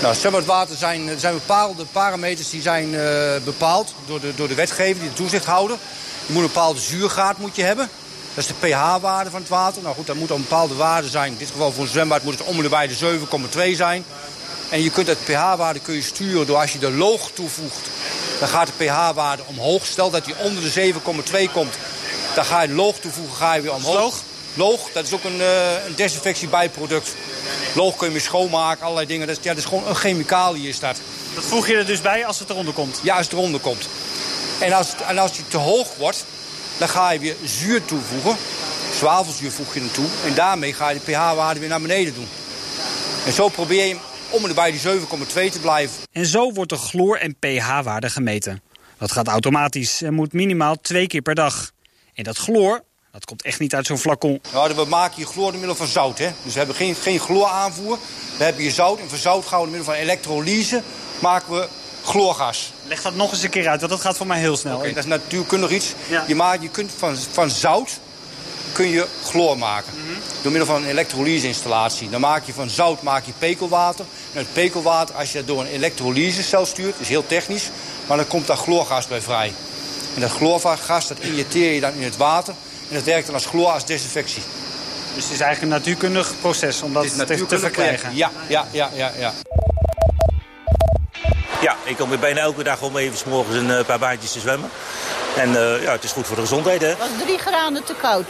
Nou, 0.01 0.15
zwembadwater 0.15 0.75
zijn, 0.75 1.07
er 1.07 1.19
zijn 1.19 1.33
bepaalde 1.33 1.85
parameters 1.85 2.49
die 2.49 2.61
zijn 2.61 2.93
uh, 2.93 3.01
bepaald 3.43 3.93
door 4.05 4.19
de, 4.19 4.35
door 4.35 4.47
de 4.47 4.55
wetgever, 4.55 4.99
die 4.99 5.09
de 5.09 5.15
toezichthouder. 5.15 5.77
Je 6.25 6.33
moet 6.33 6.41
een 6.41 6.47
bepaalde 6.47 6.79
zuurgraad 6.79 7.37
moet 7.37 7.55
je 7.55 7.63
hebben. 7.63 7.89
Dat 8.33 8.43
is 8.43 8.47
de 8.47 8.67
pH-waarde 8.67 9.29
van 9.29 9.39
het 9.39 9.49
water. 9.49 9.81
Nou 9.81 9.95
goed, 9.95 10.07
dat 10.07 10.15
moet 10.15 10.29
een 10.29 10.41
bepaalde 10.41 10.75
waarde 10.75 11.09
zijn. 11.09 11.31
In 11.31 11.37
dit 11.37 11.51
geval 11.51 11.71
voor 11.71 11.83
een 11.83 11.89
zwembad 11.89 12.23
moet 12.23 12.37
het 12.37 12.47
om 12.47 12.63
en 12.63 12.69
bij 12.69 12.87
de 12.87 13.19
7,2 13.71 13.75
zijn. 13.75 14.05
En 14.69 14.83
je 14.83 14.89
kunt 14.89 15.07
het 15.07 15.23
pH-waarde 15.23 15.79
kun 15.79 15.93
je 15.93 16.01
sturen 16.01 16.47
door 16.47 16.57
als 16.57 16.73
je 16.73 16.79
de 16.79 16.91
loog 16.91 17.31
toevoegt. 17.33 17.89
Dan 18.39 18.47
gaat 18.47 18.67
de 18.67 18.85
pH-waarde 18.85 19.43
omhoog. 19.45 19.85
Stel 19.85 20.09
dat 20.09 20.25
hij 20.25 20.35
onder 20.37 20.63
de 20.63 20.93
7,2 21.47 21.51
komt. 21.51 21.75
Dan 22.35 22.45
ga 22.45 22.61
je 22.61 22.73
loog 22.73 22.99
toevoegen, 22.99 23.35
ga 23.35 23.53
je 23.53 23.61
weer 23.61 23.73
omhoog. 23.73 23.95
Loog? 23.95 24.23
Loog, 24.53 24.89
dat 24.93 25.05
is 25.05 25.13
ook 25.13 25.23
een, 25.23 25.37
uh, 25.37 25.85
een 25.85 25.95
desinfectiebijproduct. 25.95 27.15
Loog 27.73 27.95
kun 27.95 28.07
je 28.07 28.13
weer 28.13 28.21
schoonmaken, 28.21 28.83
allerlei 28.83 29.07
dingen. 29.07 29.27
Dat 29.27 29.37
is, 29.37 29.43
ja, 29.43 29.49
dat 29.49 29.63
is 29.63 29.69
gewoon 29.69 29.87
een 29.87 29.95
chemicalië 29.95 30.69
is 30.69 30.79
dat. 30.79 30.97
Dat 31.35 31.43
voeg 31.43 31.67
je 31.67 31.75
er 31.75 31.85
dus 31.85 32.01
bij 32.01 32.25
als 32.25 32.39
het 32.39 32.49
eronder 32.49 32.73
komt? 32.73 32.99
Ja, 33.03 33.15
als 33.15 33.25
het 33.25 33.33
eronder 33.33 33.61
komt. 33.61 33.87
En 34.59 34.73
als, 34.73 34.87
en 35.07 35.17
als 35.17 35.37
het 35.37 35.49
te 35.49 35.57
hoog 35.57 35.87
wordt, 35.97 36.25
dan 36.81 36.89
ga 36.89 37.11
je 37.11 37.19
weer 37.19 37.35
zuur 37.45 37.85
toevoegen. 37.85 38.35
Zwavelzuur 38.93 39.51
voeg 39.51 39.73
je 39.73 39.79
er 39.79 39.91
toe. 39.91 40.05
En 40.25 40.33
daarmee 40.33 40.73
ga 40.73 40.89
je 40.89 40.99
de 40.99 41.11
pH-waarde 41.11 41.59
weer 41.59 41.69
naar 41.69 41.81
beneden 41.81 42.13
doen. 42.13 42.27
En 43.25 43.33
zo 43.33 43.49
probeer 43.49 43.85
je 43.85 43.97
om 44.29 44.45
en 44.45 44.55
bij 44.55 44.71
die 44.71 44.79
7,2 44.79 45.51
te 45.51 45.59
blijven. 45.61 46.03
En 46.11 46.25
zo 46.25 46.51
wordt 46.53 46.69
de 46.69 46.77
chloor- 46.77 47.17
en 47.17 47.35
pH-waarde 47.39 48.09
gemeten. 48.09 48.61
Dat 48.97 49.11
gaat 49.11 49.27
automatisch 49.27 50.01
en 50.01 50.13
moet 50.13 50.33
minimaal 50.33 50.75
twee 50.81 51.07
keer 51.07 51.21
per 51.21 51.35
dag. 51.35 51.71
En 52.13 52.23
dat 52.23 52.37
chloor, 52.37 52.83
dat 53.11 53.25
komt 53.25 53.41
echt 53.41 53.59
niet 53.59 53.75
uit 53.75 53.85
zo'n 53.85 53.97
flacon. 53.97 54.41
Nou, 54.53 54.75
we 54.75 54.85
maken 54.85 55.15
hier 55.15 55.25
chloor 55.25 55.51
door 55.51 55.59
middel 55.59 55.75
van 55.75 55.87
zout. 55.87 56.17
Hè? 56.17 56.29
Dus 56.43 56.51
we 56.51 56.57
hebben 56.57 56.75
geen, 56.75 56.95
geen 56.95 57.19
chlooraanvoer. 57.19 57.97
We 58.37 58.43
hebben 58.43 58.61
hier 58.61 58.71
zout. 58.71 58.99
En 58.99 59.09
van 59.09 59.17
zout 59.17 59.45
gaan 59.45 59.59
we 59.59 59.65
door 59.65 59.75
middel 59.75 59.93
van 59.93 60.01
elektrolyse 60.03 60.81
maken 61.19 61.53
we 61.53 61.67
chloorgas. 62.03 62.73
Leg 62.91 63.01
dat 63.01 63.15
nog 63.15 63.31
eens 63.31 63.43
een 63.43 63.49
keer 63.49 63.67
uit, 63.67 63.79
want 63.79 63.91
dat 63.91 64.01
gaat 64.01 64.17
voor 64.17 64.27
mij 64.27 64.39
heel 64.39 64.57
snel. 64.57 64.75
Okay, 64.75 64.93
dat 64.93 65.03
is 65.03 65.09
natuurkundig 65.09 65.71
iets. 65.71 65.93
Ja. 66.07 66.23
Je, 66.27 66.35
maakt, 66.35 66.61
je 66.61 66.69
kunt 66.69 66.91
van, 66.97 67.17
van 67.31 67.49
zout 67.49 67.99
kun 68.71 68.89
je 68.89 69.07
chloor 69.23 69.57
maken. 69.57 69.93
Mm 69.95 70.05
-hmm. 70.05 70.21
Door 70.41 70.51
middel 70.51 70.73
van 70.73 70.81
een 70.81 70.89
elektrolyseinstallatie. 70.89 72.09
Dan 72.09 72.21
maak 72.21 72.45
je 72.45 72.53
van 72.53 72.69
zout 72.69 73.01
maak 73.01 73.25
je 73.25 73.31
pekelwater. 73.37 74.05
En 74.33 74.39
het 74.39 74.53
pekelwater, 74.53 75.15
als 75.15 75.31
je 75.31 75.37
dat 75.37 75.47
door 75.47 75.61
een 75.61 75.67
elektrolysecel 75.67 76.65
stuurt, 76.65 76.95
is 76.99 77.09
heel 77.09 77.25
technisch. 77.25 77.69
Maar 78.07 78.17
dan 78.17 78.27
komt 78.27 78.47
daar 78.47 78.57
chloorgas 78.57 79.07
bij 79.07 79.21
vrij. 79.21 79.53
En 80.15 80.21
dat 80.21 80.31
chloorgas, 80.31 81.07
dat 81.07 81.19
injecteer 81.19 81.73
je 81.73 81.79
dan 81.79 81.93
in 81.93 82.03
het 82.03 82.17
water. 82.17 82.53
En 82.89 82.95
dat 82.95 83.03
werkt 83.03 83.25
dan 83.25 83.35
als 83.35 83.45
chloor 83.45 83.67
als 83.67 83.85
desinfectie. 83.85 84.43
Dus 85.15 85.23
het 85.23 85.33
is 85.33 85.39
eigenlijk 85.39 85.61
een 85.61 85.79
natuurkundig 85.79 86.33
proces 86.41 86.81
om 86.81 86.93
dat 86.93 87.27
te, 87.27 87.45
te 87.45 87.59
verkrijgen? 87.59 88.15
Ja, 88.15 88.31
ja, 88.47 88.67
ja, 88.71 88.89
ja, 88.93 89.11
ja. 89.17 89.33
Ja, 91.61 91.75
ik 91.83 91.97
kom 91.97 92.19
bijna 92.19 92.39
elke 92.39 92.63
dag 92.63 92.81
om 92.81 92.97
even 92.97 93.17
s 93.17 93.23
morgens 93.23 93.55
een 93.55 93.85
paar 93.85 93.99
baantjes 93.99 94.31
te 94.31 94.39
zwemmen. 94.39 94.69
En 95.37 95.49
uh, 95.49 95.83
ja, 95.83 95.91
het 95.91 96.03
is 96.03 96.11
goed 96.11 96.27
voor 96.27 96.35
de 96.35 96.41
gezondheid, 96.41 96.81
hè? 96.81 96.87
Het 96.87 96.97
was 96.97 97.09
drie 97.23 97.37
graden 97.37 97.83
te 97.83 97.93
koud. 98.01 98.25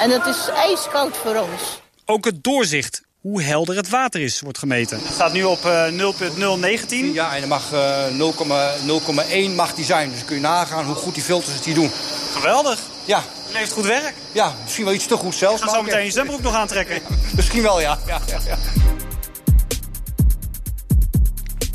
En 0.00 0.10
het 0.10 0.26
is 0.26 0.48
ijskoud 0.48 1.16
voor 1.16 1.36
ons. 1.36 1.80
Ook 2.04 2.24
het 2.24 2.44
doorzicht, 2.44 3.02
hoe 3.20 3.42
helder 3.42 3.76
het 3.76 3.88
water 3.88 4.20
is, 4.20 4.40
wordt 4.40 4.58
gemeten. 4.58 4.98
Het 4.98 5.14
staat 5.14 5.32
nu 5.32 5.42
op 5.42 5.64
uh, 5.64 5.86
0,019. 5.86 7.12
Ja, 7.12 7.36
en 7.36 7.42
er 7.42 7.48
mag 7.48 7.72
uh, 7.72 9.50
0,1 9.50 9.54
mag 9.54 9.74
die 9.74 9.84
zijn. 9.84 10.10
Dus 10.10 10.24
kun 10.24 10.34
je 10.34 10.42
nagaan 10.42 10.84
hoe 10.84 10.94
goed 10.94 11.14
die 11.14 11.22
filters 11.22 11.54
het 11.54 11.64
hier 11.64 11.74
doen. 11.74 11.90
Geweldig. 12.34 12.78
Ja. 13.04 13.22
Je 13.46 13.52
levert 13.52 13.72
goed 13.72 13.86
werk. 13.86 14.14
Ja, 14.32 14.52
misschien 14.62 14.84
wel 14.84 14.94
iets 14.94 15.06
te 15.06 15.16
goed 15.16 15.34
zelfs. 15.34 15.62
Ik 15.62 15.68
ga 15.68 15.74
zo 15.74 15.82
meteen 15.82 16.04
je 16.04 16.10
zwembroek 16.10 16.42
nog 16.42 16.54
aantrekken. 16.54 17.02
misschien 17.36 17.62
wel, 17.62 17.80
ja. 17.80 17.98
ja, 18.06 18.20
ja, 18.26 18.38
ja. 18.46 18.56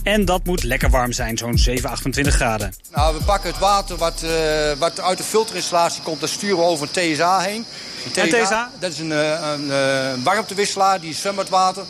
En 0.03 0.25
dat 0.25 0.45
moet 0.45 0.63
lekker 0.63 0.89
warm 0.89 1.11
zijn, 1.11 1.37
zo'n 1.37 1.57
7, 1.57 1.89
28 1.89 2.35
graden. 2.35 2.73
Nou, 2.91 3.17
we 3.17 3.23
pakken 3.23 3.49
het 3.49 3.59
water 3.59 3.97
wat, 3.97 4.21
uh, 4.23 4.31
wat 4.77 4.99
uit 5.01 5.17
de 5.17 5.23
filterinstallatie 5.23 6.01
komt, 6.01 6.19
dat 6.19 6.29
sturen 6.29 6.57
we 6.57 6.63
over 6.63 6.89
een 6.91 7.13
TSA 7.13 7.39
heen. 7.39 7.65
Een 8.05 8.11
TSA, 8.11 8.21
en 8.21 8.43
TSA? 8.43 8.71
Dat 8.79 8.91
is 8.91 8.99
een, 8.99 9.11
een, 9.11 9.69
een 9.69 10.23
warmtewisselaar 10.23 10.99
die 11.01 11.13
zwembadwater 11.13 11.83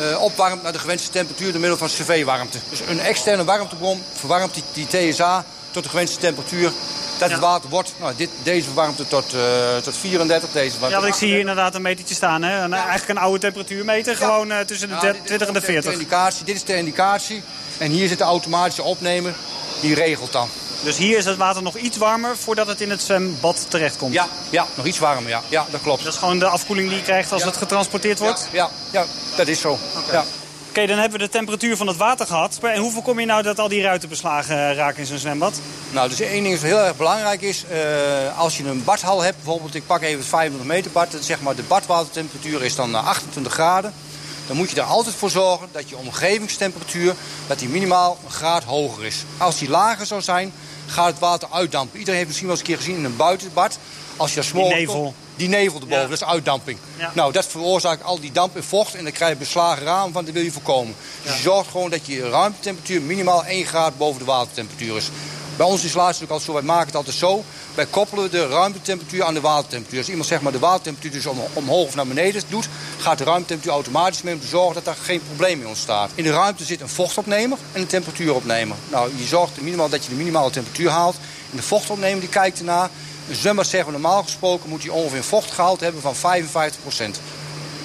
uh, 0.00 0.22
opwarmt 0.22 0.62
naar 0.62 0.72
de 0.72 0.78
gewenste 0.78 1.10
temperatuur 1.10 1.52
door 1.52 1.60
middel 1.60 1.78
van 1.78 1.88
cv-warmte. 1.88 2.58
Dus 2.70 2.80
een 2.80 3.00
externe 3.00 3.44
warmtebron 3.44 4.02
verwarmt 4.12 4.54
die, 4.54 4.86
die 4.88 5.12
TSA 5.12 5.44
tot 5.70 5.82
de 5.82 5.88
gewenste 5.88 6.18
temperatuur 6.18 6.72
dat 7.18 7.30
het 7.30 7.40
water 7.40 7.70
wordt. 7.70 7.92
Nou, 8.00 8.12
dit, 8.16 8.30
deze 8.42 8.64
verwarmt 8.64 8.98
het 8.98 9.08
tot, 9.08 9.34
uh, 9.34 9.76
tot 9.82 9.96
34. 9.96 10.50
Deze 10.52 10.76
ja, 10.80 10.90
want 10.90 11.04
ik 11.04 11.14
zie 11.14 11.28
hier 11.28 11.38
inderdaad 11.38 11.74
een 11.74 11.82
metertje 11.82 12.14
staan. 12.14 12.42
Hè? 12.42 12.62
Een. 12.62 12.72
Eigenlijk 12.72 13.08
een 13.08 13.18
oude 13.18 13.38
temperatuurmeter. 13.38 14.16
Gewoon 14.16 14.50
uh, 14.50 14.58
tussen 14.58 14.88
de 14.88 14.94
nou, 14.94 15.16
20 15.24 15.48
en 15.48 15.54
de 15.54 15.60
40. 15.60 15.92
Indicatie. 15.92 16.44
Dit 16.44 16.54
is 16.54 16.64
de 16.64 16.76
indicatie. 16.76 17.42
En 17.78 17.90
hier 17.90 18.08
zit 18.08 18.18
de 18.18 18.24
automatische 18.24 18.82
opnemer. 18.82 19.34
Die 19.80 19.94
regelt 19.94 20.32
dan. 20.32 20.48
Dus 20.84 20.96
hier 20.96 21.18
is 21.18 21.24
het 21.24 21.36
water 21.36 21.62
nog 21.62 21.76
iets 21.76 21.96
warmer 21.96 22.36
voordat 22.36 22.66
het 22.66 22.80
in 22.80 22.90
het 22.90 23.02
zwembad 23.02 23.66
terechtkomt? 23.68 24.12
Ja, 24.12 24.28
ja 24.50 24.66
nog 24.74 24.86
iets 24.86 24.98
warmer, 24.98 25.30
ja. 25.30 25.42
ja. 25.48 25.66
Dat 25.70 25.80
klopt. 25.80 26.04
Dat 26.04 26.12
is 26.12 26.18
gewoon 26.18 26.38
de 26.38 26.46
afkoeling 26.46 26.88
die 26.88 26.98
je 26.98 27.04
krijgt 27.04 27.32
als 27.32 27.44
het 27.44 27.56
getransporteerd 27.56 28.18
wordt? 28.18 28.48
Ja, 28.52 28.70
ja, 28.90 29.00
ja 29.00 29.06
dat 29.36 29.48
is 29.48 29.60
zo. 29.60 29.78
Okay. 29.96 30.14
Ja. 30.14 30.24
Oké, 30.76 30.86
dan 30.86 30.98
hebben 30.98 31.18
we 31.18 31.24
de 31.24 31.30
temperatuur 31.30 31.76
van 31.76 31.86
het 31.86 31.96
water 31.96 32.26
gehad. 32.26 32.58
Maar 32.62 32.76
hoe 32.76 32.92
voorkom 32.92 33.20
je 33.20 33.26
nou 33.26 33.42
dat 33.42 33.58
al 33.58 33.68
die 33.68 33.82
ruiten 33.82 34.08
beslagen 34.08 34.68
eh, 34.68 34.76
raken 34.76 35.00
in 35.00 35.06
zo'n 35.06 35.18
zwembad? 35.18 35.60
Nou, 35.90 36.08
dus 36.08 36.20
één 36.20 36.42
ding 36.42 36.54
is 36.54 36.62
heel 36.62 36.78
erg 36.78 36.96
belangrijk 36.96 37.40
is, 37.40 37.64
eh, 37.64 38.38
als 38.38 38.56
je 38.56 38.64
een 38.64 38.84
badhal 38.84 39.22
hebt, 39.22 39.36
bijvoorbeeld 39.36 39.74
ik 39.74 39.86
pak 39.86 40.02
even 40.02 40.18
het 40.18 40.28
500 40.28 40.68
meter 40.68 40.90
bad, 40.90 41.16
zeg 41.20 41.40
maar 41.40 41.54
de 41.54 41.62
badwatertemperatuur 41.62 42.64
is 42.64 42.74
dan 42.74 42.94
eh, 42.94 43.06
28 43.06 43.52
graden. 43.52 43.94
Dan 44.46 44.56
moet 44.56 44.70
je 44.70 44.76
er 44.76 44.82
altijd 44.82 45.14
voor 45.14 45.30
zorgen 45.30 45.68
dat 45.72 45.88
je 45.88 45.96
omgevingstemperatuur 45.96 47.14
dat 47.46 47.58
die 47.58 47.68
minimaal 47.68 48.18
een 48.24 48.32
graad 48.32 48.64
hoger 48.64 49.04
is. 49.04 49.24
Als 49.38 49.58
die 49.58 49.68
lager 49.68 50.06
zou 50.06 50.22
zijn, 50.22 50.52
gaat 50.86 51.06
het 51.06 51.18
water 51.18 51.48
uitdampen. 51.52 51.98
Iedereen 51.98 52.18
heeft 52.18 52.28
misschien 52.28 52.48
wel 52.48 52.56
eens 52.56 52.68
een 52.68 52.74
keer 52.74 52.84
gezien 52.84 52.98
in 52.98 53.04
een 53.04 53.16
buitenbad. 53.16 53.78
Als 54.16 54.34
je 54.34 54.40
daar 54.40 54.52
Die 54.52 54.74
nevel. 54.74 55.14
Die 55.36 55.48
nevel 55.48 55.80
erboven, 55.80 55.96
Ja. 56.02 56.08
dat 56.08 56.20
is 56.20 56.24
uitdamping. 56.24 56.78
Ja. 56.96 57.10
Nou, 57.14 57.32
dat 57.32 57.46
veroorzaakt 57.46 58.02
al 58.04 58.20
die 58.20 58.32
damp 58.32 58.56
en 58.56 58.64
vocht 58.64 58.94
en 58.94 59.02
dan 59.02 59.12
krijg 59.12 59.32
je 59.32 59.38
beslagen 59.38 59.84
raam 59.84 60.12
van, 60.12 60.24
dat 60.24 60.34
wil 60.34 60.42
je 60.42 60.52
voorkomen. 60.52 60.94
Dus 61.22 61.36
je 61.36 61.42
zorgt 61.42 61.70
gewoon 61.70 61.90
dat 61.90 62.06
je 62.06 62.28
ruimtetemperatuur 62.30 63.02
minimaal 63.02 63.44
1 63.44 63.66
graad 63.66 63.96
boven 63.98 64.18
de 64.18 64.24
watertemperatuur 64.24 64.96
is. 64.96 65.10
Bij 65.56 65.66
ons 65.66 65.84
is 65.84 65.94
het 65.94 66.02
ook 66.02 66.06
altijd 66.20 66.42
zo, 66.42 66.52
wij 66.52 66.62
maken 66.62 66.86
het 66.86 66.96
altijd 66.96 67.16
zo. 67.16 67.44
Wij 67.74 67.86
koppelen 67.86 68.30
de 68.30 68.48
ruimtetemperatuur 68.48 69.24
aan 69.24 69.34
de 69.34 69.40
watertemperatuur. 69.40 69.98
Als 69.98 70.08
iemand 70.08 70.28
zeg 70.28 70.40
maar, 70.40 70.52
de 70.52 70.58
watertemperatuur 70.58 71.22
dus 71.22 71.26
om, 71.26 71.38
omhoog 71.52 71.86
of 71.86 71.94
naar 71.94 72.06
beneden 72.06 72.42
doet, 72.48 72.68
gaat 72.98 73.18
de 73.18 73.24
ruimtetemperatuur 73.24 73.72
automatisch 73.72 74.22
mee 74.22 74.34
om 74.34 74.40
te 74.40 74.46
zorgen 74.46 74.74
dat 74.74 74.84
daar 74.84 74.96
geen 75.02 75.22
probleem 75.26 75.58
mee 75.58 75.68
ontstaat. 75.68 76.10
In 76.14 76.24
de 76.24 76.30
ruimte 76.30 76.64
zit 76.64 76.80
een 76.80 76.88
vochtopnemer 76.88 77.58
en 77.72 77.80
een 77.80 77.86
temperatuuropnemer. 77.86 78.76
Nou, 78.90 79.10
je 79.16 79.24
zorgt 79.24 79.60
minimaal 79.60 79.88
dat 79.88 80.04
je 80.04 80.10
de 80.10 80.16
minimale 80.16 80.50
temperatuur 80.50 80.90
haalt. 80.90 81.16
En 81.50 81.56
de 81.56 81.62
vochtopnemer 81.62 82.20
die 82.20 82.28
kijkt 82.28 82.58
ernaar. 82.58 82.90
Een 83.28 83.34
zwembad 83.34 83.66
zeggen 83.66 83.92
we 83.92 83.98
normaal 84.00 84.22
gesproken 84.22 84.68
moet 84.68 84.82
hij 84.82 84.90
ongeveer 84.90 85.16
een 85.18 85.24
vochtgehalte 85.24 85.84
hebben 85.84 86.02
van 86.02 86.14
55% 87.14 87.18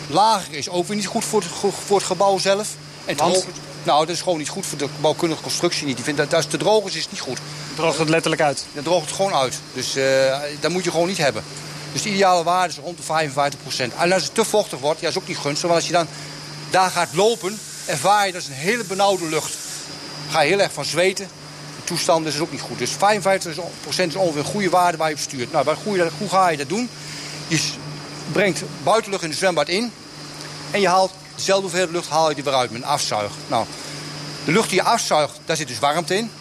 Lager 0.10 0.54
is 0.54 0.70
ook 0.70 0.88
weer 0.88 0.96
niet 0.96 1.06
goed 1.08 1.26
voor 1.26 1.42
het, 1.42 1.52
ge- 1.60 1.72
voor 1.86 1.98
het 1.98 2.06
gebouw 2.06 2.38
zelf. 2.38 2.68
En 3.06 3.16
te 3.16 3.24
Want? 3.24 3.36
hoog- 3.36 3.46
nou, 3.84 4.06
dat 4.06 4.16
is 4.16 4.22
gewoon 4.22 4.38
niet 4.38 4.50
goed 4.50 4.66
voor 4.66 4.78
de 4.78 4.88
bouwkundige 5.02 5.42
constructie 5.42 5.86
niet. 5.86 5.96
Die 5.96 6.06
vindt 6.06 6.20
dat 6.20 6.34
als 6.34 6.42
het 6.44 6.52
te 6.52 6.58
droog 6.58 6.86
is, 6.86 6.96
is 6.96 7.02
het 7.02 7.12
niet 7.12 7.22
goed. 7.22 7.38
Droogt 7.76 7.98
het 7.98 8.10
letterlijk 8.10 8.42
uit. 8.42 8.66
Dan 8.74 8.84
droogt 8.84 9.06
het 9.06 9.16
gewoon 9.16 9.34
uit. 9.34 9.60
Dus 9.74 9.96
eh, 9.96 10.36
dat 10.60 10.72
moet 10.72 10.84
je 10.84 10.92
gewoon 10.92 11.08
niet 11.08 11.18
hebben. 11.18 11.44
Dus 11.94 12.02
de 12.02 12.10
ideale 12.10 12.44
waarde 12.44 12.74
is 12.74 12.80
rond 12.84 12.98
de 12.98 13.04
55% 13.04 13.94
En 14.00 14.12
als 14.14 14.24
het 14.24 14.36
te 14.36 14.46
vochtig 14.46 14.80
wordt, 14.80 15.00
ja, 15.00 15.08
is 15.10 15.18
ook 15.18 15.28
niet 15.28 15.38
gunstig. 15.38 15.62
Want 15.70 15.76
als 15.80 15.86
je 15.88 15.94
dan 15.94 16.08
daar 16.70 16.90
gaat 16.92 17.14
lopen, 17.14 17.60
ervaar 17.86 18.26
je 18.26 18.32
dat 18.34 18.42
is 18.42 18.48
een 18.48 18.54
hele 18.54 18.84
benauwde 18.84 19.26
lucht. 19.26 19.54
Ga 20.30 20.42
je 20.42 20.50
heel 20.50 20.60
erg 20.60 20.74
van 20.74 20.86
zweten. 20.86 21.30
Toestand 21.90 22.26
is 22.26 22.40
ook 22.40 22.52
niet 22.52 22.62
goed. 22.62 22.78
Dus 22.78 22.92
55% 22.92 22.96
is 24.08 24.16
ongeveer 24.16 24.40
een 24.40 24.44
goede 24.44 24.70
waarde 24.70 24.98
waar 24.98 25.10
je 25.10 25.16
op 25.16 25.22
stuurt. 25.22 25.52
Nou, 25.52 25.64
waar- 25.66 25.78
hoe, 25.84 26.10
hoe 26.18 26.30
ga 26.30 26.50
je 26.50 26.58
dat 26.58 26.70
doen? 26.70 26.90
Je 27.48 27.60
brengt 28.32 28.62
buitenlucht 28.84 29.24
in 29.24 29.30
het 29.30 29.38
zwembad 29.38 29.68
in. 29.68 29.92
En 30.72 30.82
je 30.82 30.88
haalt 30.88 31.12
dezelfde 31.36 31.62
hoeveelheid 31.64 31.92
lucht 31.92 32.10
haal 32.10 32.30
je 32.30 32.36
er 32.36 32.44
weer 32.44 32.54
uit 32.54 32.72
met 32.72 32.82
een 32.82 32.88
afzuig. 32.88 33.32
Nou, 33.48 33.66
de 34.46 34.52
lucht 34.52 34.70
die 34.70 34.78
je 34.80 34.84
afzuigt, 34.86 35.40
daar 35.46 35.56
zit 35.58 35.68
dus 35.68 35.80
warmte 35.80 36.16
in. 36.18 36.32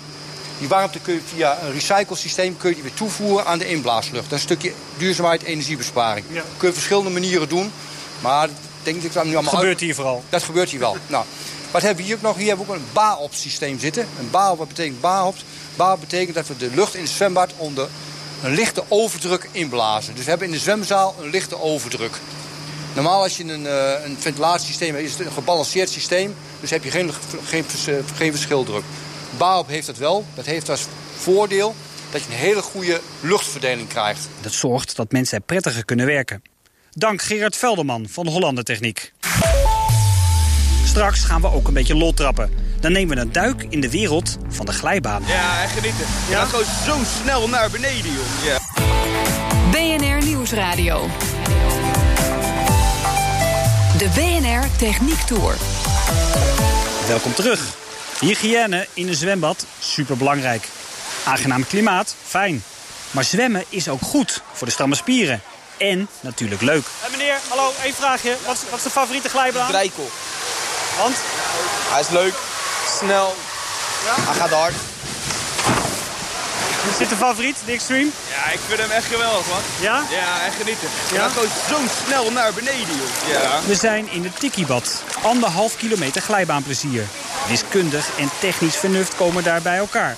Die 0.59 0.69
warmte 0.69 0.99
kun 0.99 1.15
je 1.15 1.21
via 1.35 1.59
een 1.63 1.73
recyclesysteem 1.73 2.57
kun 2.57 2.69
je 2.69 2.75
die 2.75 2.85
weer 2.85 2.95
toevoeren 2.95 3.47
aan 3.47 3.59
de 3.59 3.69
inblaaslucht. 3.69 4.31
Dat 4.31 4.39
is 4.39 4.45
een 4.45 4.57
stukje 4.57 4.73
duurzaamheid, 4.97 5.43
energiebesparing. 5.43 6.27
Ja. 6.29 6.35
Dat 6.35 6.45
kun 6.57 6.69
je 6.69 6.75
verschillende 6.75 7.11
manieren 7.11 7.49
doen. 7.49 7.73
Maar 8.21 8.45
ik 8.49 8.55
denk 8.83 8.97
dat 8.97 9.05
ik 9.05 9.13
dat 9.13 9.25
nu 9.25 9.33
allemaal 9.35 9.53
Gebeurt 9.53 9.69
uit- 9.73 9.81
hier 9.81 9.95
vooral. 9.95 10.25
Dat 10.29 10.43
gebeurt 10.43 10.71
hier 10.71 10.81
wel. 10.81 10.97
nou, 11.07 11.25
wat 11.71 11.83
hebben 11.83 11.97
we 12.05 12.09
hier 12.09 12.17
ook 12.17 12.23
nog? 12.23 12.37
Hier 12.37 12.49
hebben 12.49 12.67
we 12.67 12.73
ook 12.73 12.79
een 12.79 12.85
BAOP 12.93 13.35
systeem 13.35 13.79
zitten. 13.79 14.07
Een 14.19 14.31
BAOP, 14.31 14.59
wat 14.59 14.69
betekent 14.69 15.01
BAOP? 15.01 15.37
BAOP 15.77 16.01
betekent 16.01 16.35
dat 16.37 16.47
we 16.49 16.57
de 16.57 16.71
lucht 16.75 16.95
in 16.95 17.01
het 17.03 17.11
zwembad 17.11 17.51
onder 17.57 17.89
een 18.43 18.55
lichte 18.55 18.83
overdruk 18.89 19.49
inblazen. 19.53 20.15
Dus 20.15 20.25
we 20.25 20.31
hebben 20.31 20.49
in 20.49 20.53
de 20.55 20.61
zwemzaal 20.61 21.15
een 21.23 21.31
lichte 21.31 21.61
overdruk. 21.61 22.19
Normaal 22.95 23.23
als 23.23 23.37
je 23.37 23.45
een, 23.45 23.67
eh, 23.67 24.05
een 24.05 24.17
ventilatiesysteem 24.21 24.95
hebt, 24.95 25.07
is 25.07 25.13
het 25.17 25.27
een 25.27 25.33
gebalanceerd 25.33 25.91
systeem. 25.91 26.35
Dus 26.61 26.71
heb 26.71 26.85
je 26.85 26.91
geen, 26.91 27.11
geen, 27.45 27.65
vers- 27.65 28.05
geen 28.15 28.33
verschildruk. 28.33 28.83
BAOP 29.37 29.69
heeft 29.69 29.87
dat 29.87 29.97
wel. 29.97 30.25
Dat 30.35 30.47
heeft 30.47 30.69
als 30.71 30.87
voordeel 31.19 31.75
dat 32.11 32.23
je 32.23 32.29
een 32.31 32.37
hele 32.39 32.63
goede 32.63 33.01
luchtverdeling 33.21 33.89
krijgt. 33.89 34.29
Dat 34.41 34.53
zorgt 34.53 34.97
dat 34.97 35.13
mensen 35.13 35.39
er 35.39 35.45
prettiger 35.45 35.85
kunnen 35.85 36.07
werken. 36.07 36.43
Dank 36.91 37.23
Gerard 37.23 37.57
Velderman 37.57 38.07
van 38.11 38.27
Hollander 38.27 38.65
Techniek. 38.65 39.13
Straks 40.99 41.25
gaan 41.25 41.41
we 41.41 41.53
ook 41.53 41.69
een 41.69 41.75
beetje 41.75 41.95
lol 41.95 42.15
trappen. 42.15 42.51
Dan 42.81 42.93
nemen 42.93 43.17
we 43.17 43.23
een 43.23 43.33
duik 43.33 43.67
in 43.69 43.81
de 43.81 43.91
wereld 43.91 44.37
van 44.49 44.67
de 44.67 44.73
glijbaan. 44.73 45.23
Ja, 45.27 45.63
echt 45.63 45.73
genieten. 45.73 46.07
Je 46.29 46.35
gaat 46.35 46.49
gewoon 46.49 46.65
zo 46.87 47.21
snel 47.21 47.49
naar 47.49 47.71
beneden, 47.71 48.13
joh. 48.13 48.45
Ja. 48.45 48.59
BNR 49.71 50.27
Nieuwsradio. 50.27 51.07
De 53.99 54.09
BNR 54.15 54.77
Techniek 54.79 55.21
Tour. 55.21 55.55
Welkom 57.07 57.35
terug. 57.35 57.61
Hygiëne 58.21 58.87
in 58.95 59.09
een 59.09 59.15
zwembad, 59.15 59.67
superbelangrijk. 59.79 60.69
Aangenaam 61.25 61.67
klimaat, 61.67 62.15
fijn. 62.25 62.63
Maar 63.11 63.25
zwemmen 63.25 63.65
is 63.69 63.89
ook 63.89 64.03
goed 64.03 64.43
voor 64.53 64.67
de 64.67 64.73
stramme 64.73 64.95
spieren. 64.95 65.41
En 65.77 66.09
natuurlijk 66.21 66.61
leuk. 66.61 66.85
meneer, 67.11 67.39
hallo, 67.49 67.73
één 67.83 67.95
vraagje. 67.95 68.37
Wat 68.47 68.55
is, 68.55 68.63
wat 68.71 68.79
is 68.79 68.85
de 68.85 68.91
favoriete 68.91 69.29
glijbaan? 69.29 69.69
Drijkel. 69.69 70.11
Want? 70.99 71.17
Hij 71.93 72.01
is 72.01 72.09
leuk, 72.09 72.35
snel, 72.99 73.35
hij 74.05 74.35
gaat 74.35 74.51
hard. 74.51 74.75
Is 76.91 76.97
dit 76.99 77.09
de 77.09 77.17
favoriet, 77.17 77.57
de 77.67 77.73
Extreme? 77.73 78.11
Ja, 78.31 78.53
ik 78.53 78.59
vind 78.67 78.81
hem 78.81 78.91
echt 78.91 79.07
geweldig, 79.07 79.47
man. 79.49 79.59
Ja? 79.81 80.03
Ja, 80.11 80.45
echt 80.47 80.57
genieten. 80.57 80.89
Je 81.09 81.15
Ja? 81.15 81.21
gaat 81.23 81.33
gewoon 81.33 81.49
zo 81.69 81.77
snel 82.07 82.31
naar 82.33 82.53
beneden, 82.53 82.97
joh. 82.97 83.31
Ja. 83.43 83.61
We 83.67 83.75
zijn 83.75 84.09
in 84.13 84.25
het 84.25 84.41
Tikibad. 84.41 85.03
Anderhalf 85.23 85.77
kilometer 85.77 86.23
glijbaanplezier. 86.23 87.05
Wiskundig 87.49 88.07
en 88.19 88.31
technisch 88.41 88.77
vernuft 88.77 89.17
komen 89.17 89.43
daar 89.45 89.63
bij 89.63 89.77
elkaar. 89.77 90.17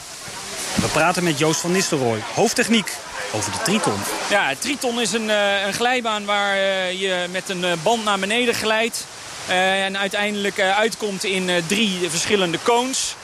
We 0.74 0.86
praten 0.86 1.24
met 1.24 1.38
Joost 1.38 1.60
van 1.60 1.72
Nistelrooy, 1.72 2.22
hoofdtechniek, 2.34 2.92
over 3.32 3.52
de 3.52 3.58
Triton. 3.62 4.00
Ja, 4.28 4.52
Triton 4.58 5.00
is 5.00 5.12
een, 5.12 5.30
eh, 5.30 5.66
een 5.66 5.72
glijbaan 5.74 6.24
waar 6.24 6.54
eh, 6.56 7.00
je 7.00 7.26
met 7.30 7.48
een 7.48 7.64
eh, 7.64 7.72
band 7.82 8.04
naar 8.04 8.18
beneden 8.18 8.54
glijdt. 8.54 9.04
Eh, 9.48 9.84
en 9.84 9.98
uiteindelijk 9.98 10.58
eh, 10.58 10.78
uitkomt 10.78 11.24
in 11.24 11.50
eh, 11.50 11.62
drie 11.66 12.10
verschillende 12.10 12.58
cones. 12.62 13.14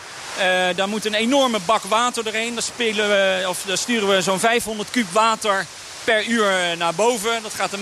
Daar 0.75 0.89
moet 0.89 1.05
een 1.05 1.15
enorme 1.15 1.59
bak 1.65 1.83
water 1.83 2.25
doorheen. 2.25 2.59
Daar, 2.97 3.49
of 3.49 3.63
daar 3.67 3.79
sturen 3.79 4.09
we 4.09 4.23
zo'n 4.23 4.39
500 4.39 4.91
kub 4.91 5.11
water 5.13 5.67
per 6.05 6.27
uur 6.27 6.77
naar 6.77 6.95
boven. 6.95 7.43
Dat 7.43 7.55
gaat 7.55 7.73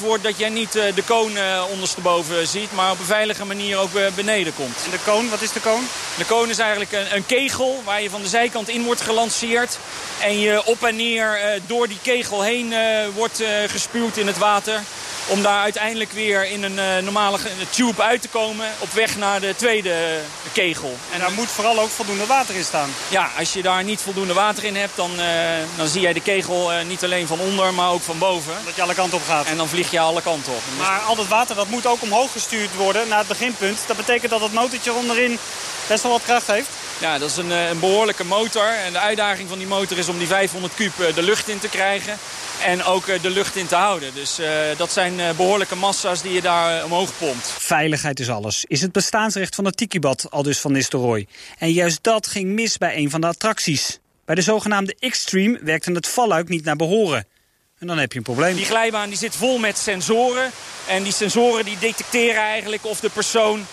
wordt 0.00 0.22
dat 0.22 0.38
jij 0.38 0.48
niet 0.48 0.76
eh, 0.76 0.94
de 0.94 1.02
koon 1.02 1.36
eh, 1.36 1.62
ondersteboven 1.70 2.46
ziet, 2.46 2.72
maar 2.72 2.90
op 2.90 2.98
een 2.98 3.04
veilige 3.04 3.44
manier 3.44 3.78
ook 3.78 3.94
eh, 3.94 4.06
beneden 4.14 4.54
komt. 4.54 4.76
En 4.84 4.90
de 4.90 4.98
koon, 5.04 5.30
wat 5.30 5.42
is 5.42 5.52
de 5.52 5.60
koon? 5.60 5.84
De 6.18 6.24
koon 6.24 6.48
is 6.48 6.58
eigenlijk 6.58 6.92
een, 6.92 7.14
een 7.14 7.26
kegel 7.26 7.82
waar 7.84 8.02
je 8.02 8.10
van 8.10 8.22
de 8.22 8.28
zijkant 8.28 8.68
in 8.68 8.84
wordt 8.84 9.00
gelanceerd. 9.00 9.78
En 10.20 10.38
je 10.38 10.64
op 10.64 10.84
en 10.84 10.96
neer 10.96 11.60
door 11.66 11.88
die 11.88 11.98
kegel 12.02 12.42
heen 12.42 12.74
wordt 13.14 13.42
gespuwd 13.66 14.16
in 14.16 14.26
het 14.26 14.38
water. 14.38 14.82
Om 15.30 15.42
daar 15.42 15.62
uiteindelijk 15.62 16.12
weer 16.12 16.46
in 16.46 16.62
een 16.62 16.78
eh, 16.78 17.02
normale 17.02 17.38
tube 17.70 18.02
uit 18.02 18.22
te 18.22 18.28
komen 18.28 18.66
op 18.78 18.92
weg 18.92 19.16
naar 19.16 19.40
de 19.40 19.54
tweede 19.56 19.92
eh, 19.92 20.52
kegel. 20.52 20.96
En 21.12 21.20
daar 21.20 21.32
moet 21.32 21.48
vooral 21.48 21.80
ook 21.80 21.88
voldoende 21.88 22.26
water 22.26 22.54
in 22.54 22.64
staan. 22.64 22.90
Ja, 23.08 23.30
als 23.38 23.52
je 23.52 23.62
daar 23.62 23.84
niet 23.84 24.00
voldoende 24.00 24.32
water 24.32 24.64
in 24.64 24.76
hebt, 24.76 24.96
dan, 24.96 25.20
eh, 25.20 25.26
dan 25.76 25.88
zie 25.88 26.00
jij 26.00 26.12
de 26.12 26.20
kegel 26.20 26.70
niet 26.86 27.04
alleen 27.04 27.26
van 27.26 27.40
onder, 27.40 27.74
maar 27.74 27.90
ook 27.90 28.02
van 28.02 28.18
boven. 28.18 28.52
Dat 28.64 28.76
je 28.76 28.82
alle 28.82 28.94
kanten 28.94 29.18
op 29.18 29.24
gaat. 29.26 29.46
En 29.46 29.56
dan 29.56 29.68
vlieg 29.68 29.90
je 29.90 30.00
alle 30.00 30.22
kanten 30.22 30.52
op. 30.52 30.62
Maar 30.78 31.00
al 31.00 31.16
dat 31.16 31.28
water 31.28 31.56
dat 31.56 31.68
moet 31.68 31.86
ook 31.86 32.02
omhoog 32.02 32.32
gestuurd 32.32 32.74
worden 32.74 33.08
naar 33.08 33.18
het 33.18 33.28
beginpunt. 33.28 33.78
Dat 33.86 33.96
betekent 33.96 34.30
dat 34.30 34.40
het 34.40 34.52
motortje 34.52 34.92
onderin 34.92 35.38
best 35.86 36.02
wel 36.02 36.12
wat 36.12 36.22
kracht 36.22 36.46
heeft. 36.46 36.68
Ja, 37.00 37.18
dat 37.18 37.30
is 37.30 37.36
een, 37.36 37.52
eh, 37.52 37.68
een 37.68 37.80
behoorlijke 37.80 38.24
motor. 38.24 38.68
En 38.68 38.92
de 38.92 38.98
uitdaging 38.98 39.48
van 39.48 39.58
die 39.58 39.66
motor 39.66 39.98
is 39.98 40.08
om 40.08 40.18
die 40.18 40.26
500 40.26 40.74
kub 40.74 41.00
eh, 41.00 41.14
de 41.14 41.22
lucht 41.22 41.48
in 41.48 41.58
te 41.58 41.68
krijgen. 41.68 42.18
En 42.64 42.84
ook 42.84 43.06
eh, 43.06 43.22
de 43.22 43.30
lucht 43.30 43.56
in 43.56 43.66
te 43.66 43.74
houden. 43.74 44.14
Dus 44.14 44.38
dat 44.76 44.92
zijn 44.92 45.20
eh, 45.20 45.36
behoorlijke 45.36 45.76
massa's 45.76 46.22
die 46.22 46.32
je 46.32 46.40
daar 46.40 46.84
omhoog 46.84 47.18
pompt. 47.18 47.54
Veiligheid 47.58 48.20
is 48.20 48.28
alles. 48.28 48.64
Is 48.64 48.80
het 48.80 48.92
bestaansrecht 48.92 49.54
van 49.54 49.64
het 49.64 49.76
Tikibad, 49.76 50.26
al 50.30 50.42
dus 50.42 50.58
van 50.58 50.72
Nistelrooy. 50.72 51.26
En 51.58 51.72
juist 51.72 52.02
dat 52.02 52.26
ging 52.26 52.48
mis 52.48 52.78
bij 52.78 52.96
een 52.96 53.10
van 53.10 53.20
de 53.20 53.26
attracties. 53.26 53.98
Bij 54.24 54.34
de 54.34 54.42
zogenaamde 54.42 54.96
Xtreme 55.08 55.58
werkte 55.62 55.92
het 55.92 56.08
valluik 56.08 56.48
niet 56.48 56.64
naar 56.64 56.76
behoren. 56.76 57.26
En 57.78 57.86
dan 57.86 57.98
heb 57.98 58.12
je 58.12 58.18
een 58.18 58.24
probleem. 58.24 58.56
Die 58.56 58.64
glijbaan 58.64 59.08
die 59.08 59.18
zit 59.18 59.36
vol 59.36 59.58
met 59.58 59.78
sensoren. 59.78 60.50
En 60.88 61.02
die 61.02 61.12
sensoren 61.12 61.64
die 61.64 61.78
detecteren 61.78 62.42
eigenlijk 62.42 62.84
of 62.84 63.00
de 63.00 63.10
persoon 63.10 63.66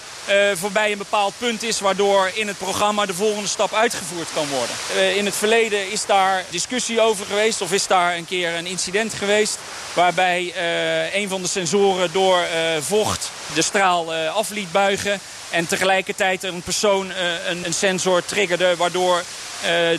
voorbij 0.54 0.92
een 0.92 0.98
bepaald 0.98 1.34
punt 1.38 1.64
is... 1.64 1.80
waardoor 1.80 2.32
in 2.34 2.48
het 2.48 2.58
programma 2.58 3.06
de 3.06 3.14
volgende 3.14 3.48
stap 3.48 3.74
uitgevoerd 3.74 4.28
kan 4.34 4.48
worden. 4.48 5.16
in 5.16 5.26
het 5.26 5.36
verleden 5.36 5.92
is 5.92 6.06
daar 6.06 6.46
discussie 6.50 7.02
over 7.02 7.26
geweest 7.26 7.62
of 7.62 7.72
is 7.72 7.88
daar 7.88 8.16
een 8.16 8.26
keer 8.26 8.56
een 8.56 8.66
incident 8.66 9.14
geweest... 9.14 9.58
waarbij 9.94 10.54
een 11.14 11.30
van 11.30 11.42
de 11.42 11.48
sensoren 11.48 12.12
door 12.12 12.46
vocht 12.80 13.32
de 13.54 13.62
straal 13.62 14.14
af 14.14 14.50
liet 14.50 14.72
buigen... 14.72 15.20
En 15.50 15.68
tegelijkertijd 15.68 16.44
een 16.44 16.62
persoon 16.62 17.12
een, 17.48 17.66
een 17.66 17.74
sensor 17.74 18.26
triggerde... 18.26 18.76
waardoor 18.76 19.24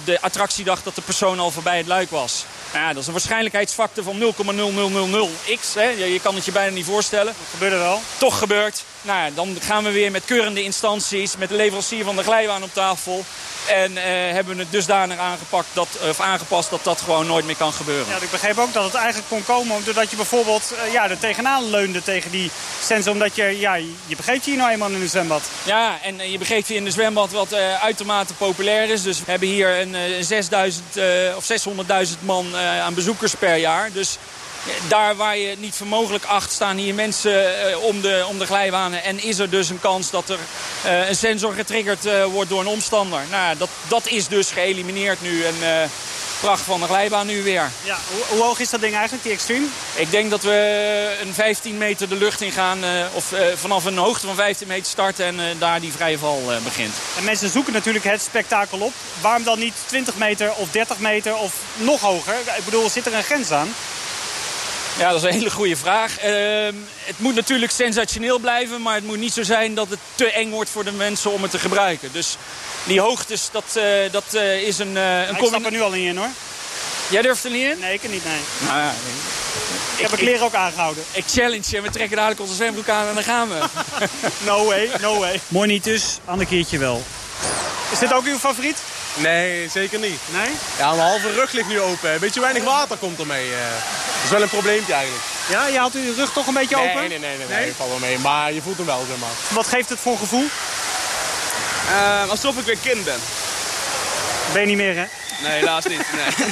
de 0.05 0.19
attractie 0.21 0.64
dacht 0.64 0.85
dat 0.85 0.95
de 0.95 1.02
persoon 1.02 1.38
al 1.38 1.50
voorbij 1.50 1.76
het 1.76 1.87
luik 1.87 2.11
was. 2.11 2.45
Nou 2.73 2.85
ja, 2.85 2.93
dat 2.93 3.00
is 3.00 3.07
een 3.07 3.12
waarschijnlijkheidsfactor 3.12 4.05
van 4.05 4.21
0,0000x. 4.21 5.75
Hè. 5.75 5.88
Je, 5.88 6.12
je 6.12 6.21
kan 6.21 6.35
het 6.35 6.45
je 6.45 6.52
bijna 6.52 6.75
niet 6.75 6.85
voorstellen. 6.85 7.35
Dat 7.38 7.47
gebeurde 7.50 7.76
wel. 7.76 8.00
Toch 8.19 8.38
gebeurt. 8.38 8.85
Nou 9.02 9.25
ja, 9.25 9.31
dan 9.35 9.57
gaan 9.61 9.85
we 9.85 9.90
weer 9.90 10.11
met 10.11 10.25
keurende 10.25 10.62
instanties, 10.62 11.37
met 11.37 11.49
de 11.49 11.55
leverancier 11.55 12.05
van 12.05 12.17
de 12.17 12.23
glijbaan 12.23 12.62
op 12.62 12.73
tafel. 12.73 13.25
En 13.69 13.93
uh, 13.93 14.02
hebben 14.05 14.57
we 14.57 14.62
het 14.62 14.73
dusdanig 14.73 15.19
aangepakt 15.19 15.69
dat, 15.73 15.88
of 16.09 16.21
aangepast 16.21 16.71
dat 16.71 16.85
dat 16.85 17.00
gewoon 17.00 17.26
nooit 17.26 17.45
meer 17.45 17.57
kan 17.57 17.73
gebeuren. 17.73 18.07
Ja, 18.09 18.17
ik 18.23 18.31
begreep 18.31 18.59
ook 18.59 18.73
dat 18.73 18.85
het 18.85 18.95
eigenlijk 18.95 19.28
kon 19.28 19.45
komen 19.45 19.85
doordat 19.85 20.11
je 20.11 20.17
bijvoorbeeld 20.17 20.75
ja, 20.93 21.11
er 21.11 21.19
tegenaan 21.19 21.71
leunde 21.71 22.02
tegen 22.02 22.31
die 22.31 22.50
sensor. 22.83 23.12
Omdat 23.12 23.37
je, 23.37 23.59
ja, 23.59 23.75
je 23.75 24.17
begreep 24.17 24.43
je 24.43 24.50
hier 24.50 24.59
nou 24.59 24.71
eenmaal 24.71 24.90
in 24.90 25.00
een 25.00 25.09
zwembad. 25.09 25.38
Ja, 25.62 25.99
en 26.02 26.14
uh, 26.14 26.33
je 26.33 26.38
begreep 26.38 26.66
je 26.66 26.75
in 26.75 26.87
een 26.87 26.92
zwembad 26.92 27.30
wat 27.30 27.54
uitermate 27.80 28.35
populair 28.35 28.90
is. 28.90 29.02
Dus 29.02 29.18
we 29.18 29.30
hebben 29.30 29.49
hier 29.49 29.80
een, 29.80 30.25
6000 30.25 30.85
of 31.37 31.50
600.000 32.09 32.14
man 32.21 32.57
aan 32.57 32.95
bezoekers 32.95 33.35
per 33.35 33.57
jaar. 33.57 33.92
Dus 33.92 34.18
daar 34.88 35.16
waar 35.16 35.37
je 35.37 35.49
het 35.49 35.61
niet 35.61 35.75
voor 35.75 35.87
mogelijk 35.87 36.25
acht 36.25 36.52
staan 36.52 36.76
hier 36.76 36.95
mensen 36.95 37.45
om, 37.83 38.00
de, 38.00 38.25
om 38.28 38.38
de 38.38 38.47
glijbanen. 38.47 39.02
En 39.02 39.23
is 39.23 39.38
er 39.38 39.50
dus 39.50 39.68
een 39.68 39.80
kans 39.80 40.11
dat 40.11 40.28
er 40.28 40.38
een 41.09 41.16
sensor 41.16 41.52
getriggerd 41.52 42.09
wordt 42.30 42.50
door 42.50 42.61
een 42.61 42.66
omstander. 42.66 43.21
Nou, 43.30 43.57
dat, 43.57 43.68
dat 43.88 44.07
is 44.07 44.28
dus 44.28 44.50
geëlimineerd 44.50 45.23
nu. 45.23 45.45
En 45.45 45.54
pracht 46.40 46.62
van 46.62 46.80
de 46.80 46.87
glijbaan 46.87 47.26
nu 47.26 47.42
weer. 47.42 47.71
Ja, 47.83 47.99
hoe, 48.11 48.25
hoe, 48.28 48.42
hoog 48.42 48.59
is 48.59 48.71
dat 48.71 48.80
ding 48.80 48.95
eigenlijk, 48.95 49.23
die 49.23 49.33
Extreme? 49.33 49.66
Ik 49.95 50.11
denk 50.11 50.30
dat 50.30 50.42
we 50.42 51.16
een 51.21 51.35
15 51.35 51.78
meter 51.78 52.09
de 52.09 52.16
lucht 52.16 52.40
in 52.40 52.52
gaan. 52.52 52.78
of 53.12 53.35
vanaf 53.54 53.85
een 53.85 53.99
hoogte 53.99 54.26
van 54.26 54.35
15 54.35 54.66
meter 54.68 54.87
starten 54.87 55.40
en 55.40 55.59
daar 55.59 55.80
die 55.80 55.92
vrije 55.92 56.18
val 56.18 56.42
begint. 56.64 56.95
En 57.16 57.25
mensen 57.25 57.50
zoeken 57.50 57.73
natuurlijk 57.73 58.04
het 58.04 58.23
spektakel 58.23 58.78
op. 58.78 58.92
Waarom 59.21 59.42
dan 59.42 59.59
niet 59.59 59.75
20 59.87 60.16
meter 60.16 60.52
of 60.54 60.71
30 60.71 60.99
meter 60.99 61.37
of 61.37 61.54
nog 61.76 62.00
hoger? 62.00 62.35
Ik 62.57 62.64
bedoel, 62.64 62.90
zit 62.90 63.07
er 63.07 63.14
een 63.14 63.23
grens 63.23 63.50
aan? 63.50 63.75
Ja, 64.99 65.11
dat 65.11 65.23
is 65.23 65.28
een 65.28 65.35
hele 65.35 65.50
goede 65.50 65.76
vraag. 65.76 66.25
Uh, 66.25 66.25
het 67.05 67.19
moet 67.19 67.35
natuurlijk 67.35 67.73
sensationeel 67.73 68.38
blijven, 68.38 68.83
maar 68.83 68.95
het 68.95 69.05
moet 69.05 69.19
niet 69.19 69.33
zo 69.33 69.43
zijn 69.43 69.75
dat 69.75 69.90
het 69.90 69.99
te 70.14 70.33
eng 70.33 70.50
wordt 70.50 70.71
voor 70.71 70.85
de 70.85 70.93
mensen 70.93 71.33
om 71.33 71.43
het 71.43 71.50
te 71.50 71.59
gebruiken. 71.59 72.12
Dus 72.12 72.37
die 72.85 73.00
hoogtes, 73.00 73.49
dat, 73.52 73.64
uh, 73.76 73.85
dat 74.11 74.25
uh, 74.35 74.62
is 74.62 74.78
een... 74.78 74.97
een 74.97 75.37
ik 75.37 75.45
stap 75.47 75.64
er 75.64 75.71
nu 75.71 75.81
al 75.81 75.90
niet 75.90 76.07
in 76.07 76.17
hoor. 76.17 76.28
Jij 77.11 77.23
durft 77.23 77.45
er 77.45 77.50
niet 77.50 77.64
in? 77.64 77.78
Nee, 77.78 77.95
ik 77.95 78.02
er 78.02 78.09
niet, 78.09 78.25
nee. 78.25 78.40
Nou, 78.59 78.78
ja, 78.78 78.90
ik, 79.95 80.00
heb 80.00 80.11
mijn 80.11 80.23
kleren 80.23 80.45
ook 80.45 80.55
aangehouden. 80.55 81.05
Ik 81.12 81.25
challenge 81.26 81.64
je, 81.67 81.81
we 81.81 81.90
trekken 81.90 82.17
dadelijk 82.17 82.40
onze 82.40 82.55
zwembroek 82.55 82.88
aan 82.88 83.09
en 83.09 83.14
dan 83.14 83.23
gaan 83.23 83.49
we. 83.49 83.64
no 84.47 84.64
way, 84.64 84.90
no 85.00 85.19
way. 85.19 85.40
Mooi 85.49 85.69
niet 85.69 85.85
dus, 85.85 86.19
ander 86.25 86.47
keertje 86.47 86.78
wel. 86.78 87.02
Is 87.93 87.99
dit 87.99 88.12
ook 88.12 88.25
uw 88.25 88.38
favoriet? 88.38 88.76
Nee, 89.18 89.68
zeker 89.68 89.98
niet. 89.98 90.20
Nee? 90.32 90.50
Ja, 90.78 90.90
mijn 90.94 91.08
halve 91.08 91.32
rug 91.32 91.52
ligt 91.52 91.68
nu 91.68 91.80
open. 91.80 92.12
Een 92.12 92.18
beetje 92.18 92.40
weinig 92.40 92.64
water 92.64 92.96
komt 92.96 93.18
ermee. 93.18 93.48
Uh, 93.48 93.56
dat 94.14 94.25
is 94.25 94.30
wel 94.30 94.42
een 94.42 94.48
probleempje 94.48 94.92
eigenlijk. 94.92 95.25
Ja, 95.48 95.66
je 95.66 95.78
haalt 95.78 95.94
uw 95.94 96.14
rug 96.14 96.32
toch 96.32 96.46
een 96.46 96.54
beetje 96.54 96.76
nee, 96.76 96.88
open? 96.88 97.00
Nee, 97.00 97.18
nee, 97.18 97.37
nee, 97.37 97.46
nee, 97.48 97.58
nee, 97.58 97.72
valt 97.76 97.90
wel 97.90 97.98
mee. 97.98 98.18
Maar 98.18 98.52
je 98.52 98.62
voelt 98.62 98.76
hem 98.76 98.87
wel, 98.87 99.04
zeg 99.08 99.16
maar. 99.18 99.28
Wat 99.48 99.66
geeft 99.66 99.88
het 99.88 99.98
voor 99.98 100.18
gevoel? 100.18 100.46
Uh, 101.90 102.30
alsof 102.30 102.58
ik 102.58 102.64
weer 102.64 102.78
kind 102.82 103.04
ben. 103.04 103.18
Ben 104.52 104.60
je 104.60 104.66
niet 104.66 104.76
meer, 104.76 104.96
hè? 104.96 105.04
Nee, 105.42 105.58
helaas 105.58 105.84
niet. 105.84 106.06
Nee. 106.12 106.50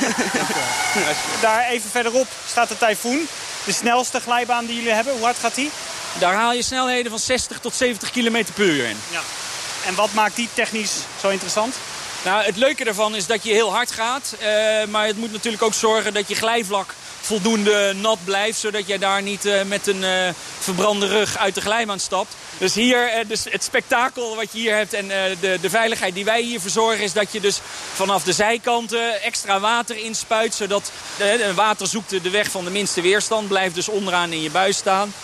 Daar 1.41 1.69
even 1.69 1.91
verderop 1.91 2.27
staat 2.49 2.69
de 2.69 2.79
Typhoon. 2.79 3.29
De 3.65 3.73
snelste 3.73 4.21
glijbaan 4.21 4.67
die 4.67 4.77
jullie 4.77 4.93
hebben. 4.93 5.13
Hoe 5.13 5.25
hard 5.25 5.37
gaat 5.39 5.55
die? 5.55 5.71
Daar 6.19 6.35
haal 6.35 6.53
je 6.53 6.63
snelheden 6.63 7.11
van 7.11 7.21
60 7.21 7.59
tot 7.59 7.75
70 7.75 8.11
km 8.11 8.45
per 8.55 8.65
uur 8.65 8.85
in. 8.85 8.99
Ja. 9.11 9.21
En 9.87 9.95
wat 9.95 10.13
maakt 10.13 10.37
die 10.37 10.49
technisch 10.55 10.95
zo 11.21 11.29
interessant? 11.29 11.75
Nou, 12.27 12.45
het 12.45 12.57
leuke 12.57 12.85
daarvan 12.85 13.15
is 13.15 13.27
dat 13.27 13.45
je 13.45 13.53
heel 13.53 13.73
hard 13.73 13.91
gaat. 13.91 14.37
Uh, 14.41 14.47
maar 14.85 15.07
het 15.07 15.17
moet 15.17 15.33
natuurlijk 15.33 15.63
ook 15.63 15.75
zorgen 15.75 16.15
dat 16.15 16.29
je 16.29 16.35
glijvlak 16.35 16.95
voldoende 17.27 17.93
nat 18.01 18.19
blijft. 18.25 18.59
Zodat 18.59 18.87
jij 18.87 18.99
daar 18.99 19.23
niet 19.23 19.47
uh, 19.47 19.63
met 19.63 19.87
een 19.87 20.03
uh, 20.03 20.29
verbrande 20.59 21.07
rug 21.07 21.39
uit 21.39 21.55
de 21.55 21.61
glijbaan 21.61 22.01
stapt. 22.01 22.35
Dus 22.59 22.75
hier, 22.75 23.25
dus 23.27 23.45
het 23.51 23.65
spektakel 23.65 24.37
wat 24.37 24.53
je 24.53 24.59
hier 24.59 24.77
hebt 24.77 24.93
en 24.93 25.09
de, 25.41 25.59
de 25.61 25.71
veiligheid 25.71 26.15
die 26.15 26.25
wij 26.25 26.43
hier 26.43 26.61
verzorgen... 26.61 27.05
is 27.05 27.13
dat 27.13 27.33
je 27.33 27.41
dus 27.41 27.61
vanaf 27.95 28.23
de 28.23 28.33
zijkanten 28.33 29.23
extra 29.23 29.61
water 29.61 29.97
inspuit. 29.97 30.55
Zodat 30.55 30.93
water 31.55 31.87
zoekt 31.87 32.23
de 32.23 32.31
weg 32.31 32.51
van 32.51 32.65
de 32.65 32.71
minste 32.71 33.01
weerstand. 33.01 33.49
Blijft 33.49 33.75
dus 33.75 33.89
onderaan 33.89 34.33
in 34.33 34.43
je 34.43 34.51
buis 34.51 34.77
staan. 34.77 35.15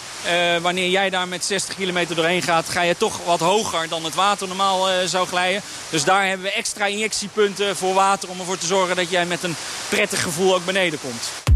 Wanneer 0.60 0.88
jij 0.88 1.10
daar 1.10 1.28
met 1.28 1.44
60 1.44 1.74
kilometer 1.74 2.16
doorheen 2.16 2.42
gaat, 2.42 2.68
ga 2.68 2.82
je 2.82 2.96
toch 2.96 3.18
wat 3.24 3.40
hoger 3.40 3.88
dan 3.88 4.04
het 4.04 4.14
water 4.14 4.48
normaal 4.48 4.88
zou 5.06 5.26
glijden. 5.26 5.62
Dus 5.90 6.04
daar 6.04 6.26
hebben 6.26 6.46
we 6.46 6.52
extra 6.52 6.86
injectiepunten 6.86 7.76
voor 7.76 7.94
water 7.94 8.28
om 8.28 8.38
ervoor 8.38 8.58
te 8.58 8.66
zorgen 8.66 8.96
dat 8.96 9.10
jij 9.10 9.26
met 9.26 9.42
een 9.42 9.56
prettig 9.88 10.22
gevoel 10.22 10.54
ook 10.54 10.64
beneden 10.64 11.00
komt. 11.00 11.51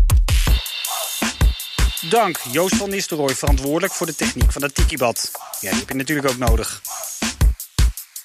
Dank 2.09 2.39
Joost 2.51 2.77
van 2.77 2.91
Nistelrooy, 2.91 3.35
verantwoordelijk 3.35 3.93
voor 3.93 4.07
de 4.07 4.15
techniek 4.15 4.53
van 4.53 4.63
het 4.63 4.75
tikibad. 4.75 5.31
Ja, 5.61 5.71
die 5.71 5.79
heb 5.79 5.89
je 5.89 5.95
natuurlijk 5.95 6.29
ook 6.29 6.39
nodig. 6.39 6.83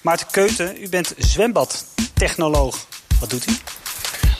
Maarten 0.02 0.26
Keuten, 0.30 0.82
u 0.82 0.88
bent 0.88 1.14
zwembadtechnoloog. 1.18 2.86
Wat 3.20 3.30
doet 3.30 3.48
u? 3.48 3.52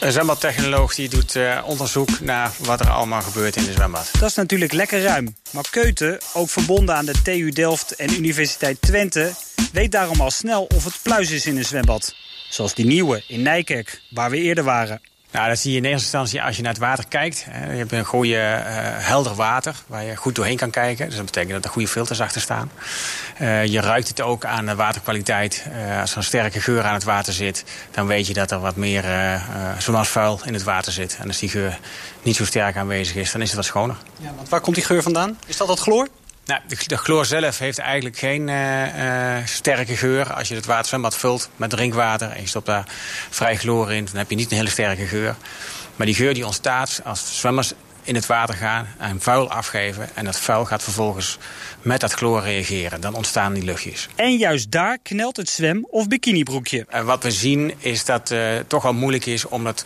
Een 0.00 0.12
zwembadtechnoloog 0.12 0.94
die 0.94 1.08
doet 1.08 1.34
uh, 1.34 1.62
onderzoek 1.64 2.20
naar 2.20 2.52
wat 2.58 2.80
er 2.80 2.90
allemaal 2.90 3.22
gebeurt 3.22 3.56
in 3.56 3.64
de 3.64 3.72
zwembad. 3.72 4.10
Dat 4.18 4.28
is 4.28 4.34
natuurlijk 4.34 4.72
lekker 4.72 5.02
ruim. 5.02 5.36
Maar 5.50 5.70
Keuten, 5.70 6.20
ook 6.32 6.50
verbonden 6.50 6.94
aan 6.94 7.06
de 7.06 7.22
TU 7.22 7.50
Delft 7.50 7.96
en 7.96 8.14
Universiteit 8.14 8.80
Twente... 8.80 9.32
weet 9.72 9.92
daarom 9.92 10.20
al 10.20 10.30
snel 10.30 10.66
of 10.74 10.84
het 10.84 10.98
pluis 11.02 11.30
is 11.30 11.46
in 11.46 11.56
een 11.56 11.64
zwembad. 11.64 12.14
Zoals 12.48 12.74
die 12.74 12.86
nieuwe 12.86 13.24
in 13.26 13.42
Nijkerk, 13.42 14.02
waar 14.10 14.30
we 14.30 14.36
eerder 14.36 14.64
waren. 14.64 15.00
Nou, 15.32 15.48
dat 15.48 15.58
zie 15.58 15.70
je 15.70 15.76
in 15.76 15.84
eerste 15.84 16.02
instantie 16.02 16.42
als 16.42 16.56
je 16.56 16.62
naar 16.62 16.72
het 16.72 16.80
water 16.80 17.04
kijkt. 17.08 17.46
Je 17.70 17.76
hebt 17.76 17.92
een 17.92 18.04
goede, 18.04 18.34
uh, 18.34 18.64
helder 19.06 19.34
water 19.34 19.76
waar 19.86 20.04
je 20.04 20.16
goed 20.16 20.34
doorheen 20.34 20.56
kan 20.56 20.70
kijken. 20.70 21.06
Dus 21.06 21.16
dat 21.16 21.24
betekent 21.24 21.52
dat 21.52 21.64
er 21.64 21.70
goede 21.70 21.88
filters 21.88 22.20
achter 22.20 22.40
staan. 22.40 22.70
Uh, 23.40 23.66
je 23.66 23.80
ruikt 23.80 24.08
het 24.08 24.20
ook 24.20 24.44
aan 24.44 24.66
de 24.66 24.74
waterkwaliteit. 24.74 25.66
Uh, 25.68 26.00
als 26.00 26.10
er 26.10 26.16
een 26.16 26.22
sterke 26.24 26.60
geur 26.60 26.82
aan 26.82 26.94
het 26.94 27.04
water 27.04 27.32
zit, 27.32 27.64
dan 27.90 28.06
weet 28.06 28.26
je 28.26 28.34
dat 28.34 28.50
er 28.50 28.60
wat 28.60 28.76
meer 28.76 29.04
vuil 30.02 30.40
in 30.44 30.52
het 30.52 30.62
water 30.62 30.92
zit. 30.92 31.16
En 31.20 31.26
als 31.26 31.38
die 31.38 31.48
geur 31.48 31.78
niet 32.22 32.36
zo 32.36 32.44
sterk 32.44 32.76
aanwezig 32.76 33.16
is, 33.16 33.32
dan 33.32 33.40
is 33.40 33.46
het 33.46 33.56
wat 33.56 33.64
schoner. 33.64 33.96
Ja, 34.18 34.32
want 34.36 34.48
waar 34.48 34.60
komt 34.60 34.76
die 34.76 34.84
geur 34.84 35.02
vandaan? 35.02 35.38
Is 35.46 35.56
dat 35.56 35.66
dat 35.66 35.80
chloor? 35.80 36.08
Nou, 36.44 36.60
de, 36.86 36.96
chloor 36.96 37.26
zelf 37.26 37.58
heeft 37.58 37.78
eigenlijk 37.78 38.18
geen 38.18 38.48
uh, 38.48 39.36
uh, 39.38 39.46
sterke 39.46 39.96
geur. 39.96 40.32
Als 40.32 40.48
je 40.48 40.54
het 40.54 40.66
waterzwembad 40.66 41.16
vult 41.16 41.50
met 41.56 41.70
drinkwater 41.70 42.30
en 42.30 42.40
je 42.40 42.46
stopt 42.46 42.66
daar 42.66 42.84
vrij 43.30 43.56
chloor 43.56 43.92
in... 43.92 44.04
dan 44.04 44.16
heb 44.16 44.30
je 44.30 44.36
niet 44.36 44.50
een 44.50 44.56
hele 44.56 44.70
sterke 44.70 45.06
geur. 45.06 45.36
Maar 45.96 46.06
die 46.06 46.14
geur 46.14 46.34
die 46.34 46.46
ontstaat 46.46 47.00
als 47.04 47.38
zwemmers 47.38 47.72
in 48.02 48.14
het 48.14 48.26
water 48.26 48.54
gaan 48.54 48.86
en 48.98 49.20
vuil 49.20 49.50
afgeven... 49.50 50.08
en 50.14 50.24
dat 50.24 50.40
vuil 50.40 50.64
gaat 50.64 50.82
vervolgens 50.82 51.38
met 51.82 52.00
dat 52.00 52.12
chloor 52.12 52.42
reageren. 52.42 53.00
Dan 53.00 53.14
ontstaan 53.14 53.52
die 53.52 53.64
luchtjes. 53.64 54.08
En 54.14 54.36
juist 54.36 54.70
daar 54.70 54.98
knelt 55.02 55.36
het 55.36 55.48
zwem- 55.48 55.86
of 55.90 56.08
bikinibroekje. 56.08 56.86
En 56.88 57.04
wat 57.04 57.22
we 57.22 57.30
zien 57.30 57.74
is 57.78 58.04
dat 58.04 58.28
het 58.28 58.38
uh, 58.38 58.64
toch 58.66 58.82
wel 58.82 58.92
moeilijk 58.92 59.26
is... 59.26 59.44
om 59.48 59.64
dat 59.64 59.84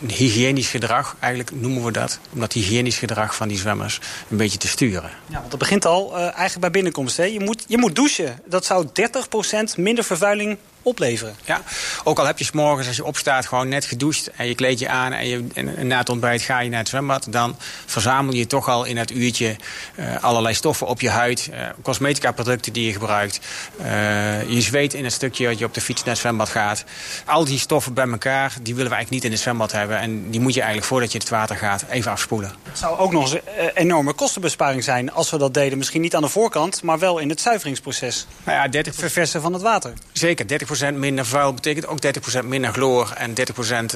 een 0.00 0.10
hygiënisch 0.10 0.68
gedrag, 0.68 1.16
eigenlijk 1.20 1.60
noemen 1.60 1.84
we 1.84 1.92
dat... 1.92 2.18
om 2.32 2.40
dat 2.40 2.52
hygiënisch 2.52 2.98
gedrag 2.98 3.34
van 3.34 3.48
die 3.48 3.58
zwemmers 3.58 4.00
een 4.30 4.36
beetje 4.36 4.58
te 4.58 4.68
sturen. 4.68 5.10
Ja, 5.26 5.38
want 5.38 5.50
dat 5.50 5.58
begint 5.58 5.84
al 5.84 6.12
uh, 6.12 6.22
eigenlijk 6.22 6.60
bij 6.60 6.70
binnenkomst. 6.70 7.16
Hè? 7.16 7.24
Je, 7.24 7.40
moet, 7.40 7.64
je 7.68 7.78
moet 7.78 7.94
douchen. 7.94 8.40
Dat 8.46 8.64
zou 8.64 8.86
30% 8.86 9.76
minder 9.76 10.04
vervuiling 10.04 10.58
opleveren. 10.86 11.34
Ja, 11.44 11.62
ook 12.04 12.18
al 12.18 12.26
heb 12.26 12.38
je 12.38 12.44
s 12.44 12.50
morgens 12.50 12.86
als 12.86 12.96
je 12.96 13.04
opstaat 13.04 13.46
gewoon 13.46 13.68
net 13.68 13.84
gedoucht 13.84 14.30
en 14.30 14.46
je 14.46 14.54
kleed 14.54 14.78
je 14.78 14.88
aan 14.88 15.12
en, 15.12 15.28
je, 15.28 15.44
en 15.54 15.86
na 15.86 15.98
het 15.98 16.08
ontbijt 16.08 16.42
ga 16.42 16.60
je 16.60 16.70
naar 16.70 16.78
het 16.78 16.88
zwembad, 16.88 17.26
dan 17.30 17.56
verzamel 17.86 18.34
je 18.34 18.46
toch 18.46 18.68
al 18.68 18.84
in 18.84 18.96
het 18.96 19.10
uurtje 19.10 19.56
uh, 19.96 20.24
allerlei 20.24 20.54
stoffen 20.54 20.86
op 20.86 21.00
je 21.00 21.10
huid, 21.10 21.48
uh, 21.52 21.68
cosmetica 21.82 22.32
producten 22.32 22.72
die 22.72 22.86
je 22.86 22.92
gebruikt. 22.92 23.40
Uh, 23.80 24.50
je 24.50 24.60
zweet 24.60 24.94
in 24.94 25.04
het 25.04 25.12
stukje 25.12 25.46
dat 25.46 25.58
je 25.58 25.64
op 25.64 25.74
de 25.74 25.80
fiets 25.80 26.00
naar 26.00 26.10
het 26.10 26.18
zwembad 26.18 26.48
gaat. 26.48 26.84
Al 27.24 27.44
die 27.44 27.58
stoffen 27.58 27.94
bij 27.94 28.08
elkaar, 28.08 28.52
die 28.62 28.74
willen 28.74 28.90
we 28.90 28.96
eigenlijk 28.96 29.10
niet 29.10 29.24
in 29.24 29.30
het 29.30 29.40
zwembad 29.40 29.72
hebben 29.72 29.98
en 29.98 30.30
die 30.30 30.40
moet 30.40 30.54
je 30.54 30.60
eigenlijk 30.60 30.88
voordat 30.88 31.12
je 31.12 31.18
het 31.18 31.28
water 31.28 31.56
gaat 31.56 31.84
even 31.90 32.10
afspoelen. 32.10 32.52
Het 32.62 32.78
zou 32.78 32.98
ook 32.98 33.12
nog 33.12 33.22
eens 33.22 33.42
een 33.56 33.70
enorme 33.74 34.12
kostenbesparing 34.12 34.84
zijn 34.84 35.12
als 35.12 35.30
we 35.30 35.38
dat 35.38 35.54
deden. 35.54 35.78
Misschien 35.78 36.00
niet 36.00 36.14
aan 36.14 36.22
de 36.22 36.28
voorkant, 36.28 36.82
maar 36.82 36.98
wel 36.98 37.18
in 37.18 37.28
het 37.28 37.40
zuiveringsproces. 37.40 38.26
Nou 38.44 38.58
ja, 38.58 38.68
30... 38.68 38.94
Verversen 38.94 39.40
van 39.40 39.52
het 39.52 39.62
water. 39.62 39.92
Zeker, 40.12 40.46
30 40.46 40.68
minder 40.94 41.26
vuil 41.26 41.54
betekent 41.54 41.86
ook 41.86 41.98
30% 42.42 42.44
minder 42.44 42.72
chloor... 42.72 43.12
en 43.16 43.30
30% 43.30 43.34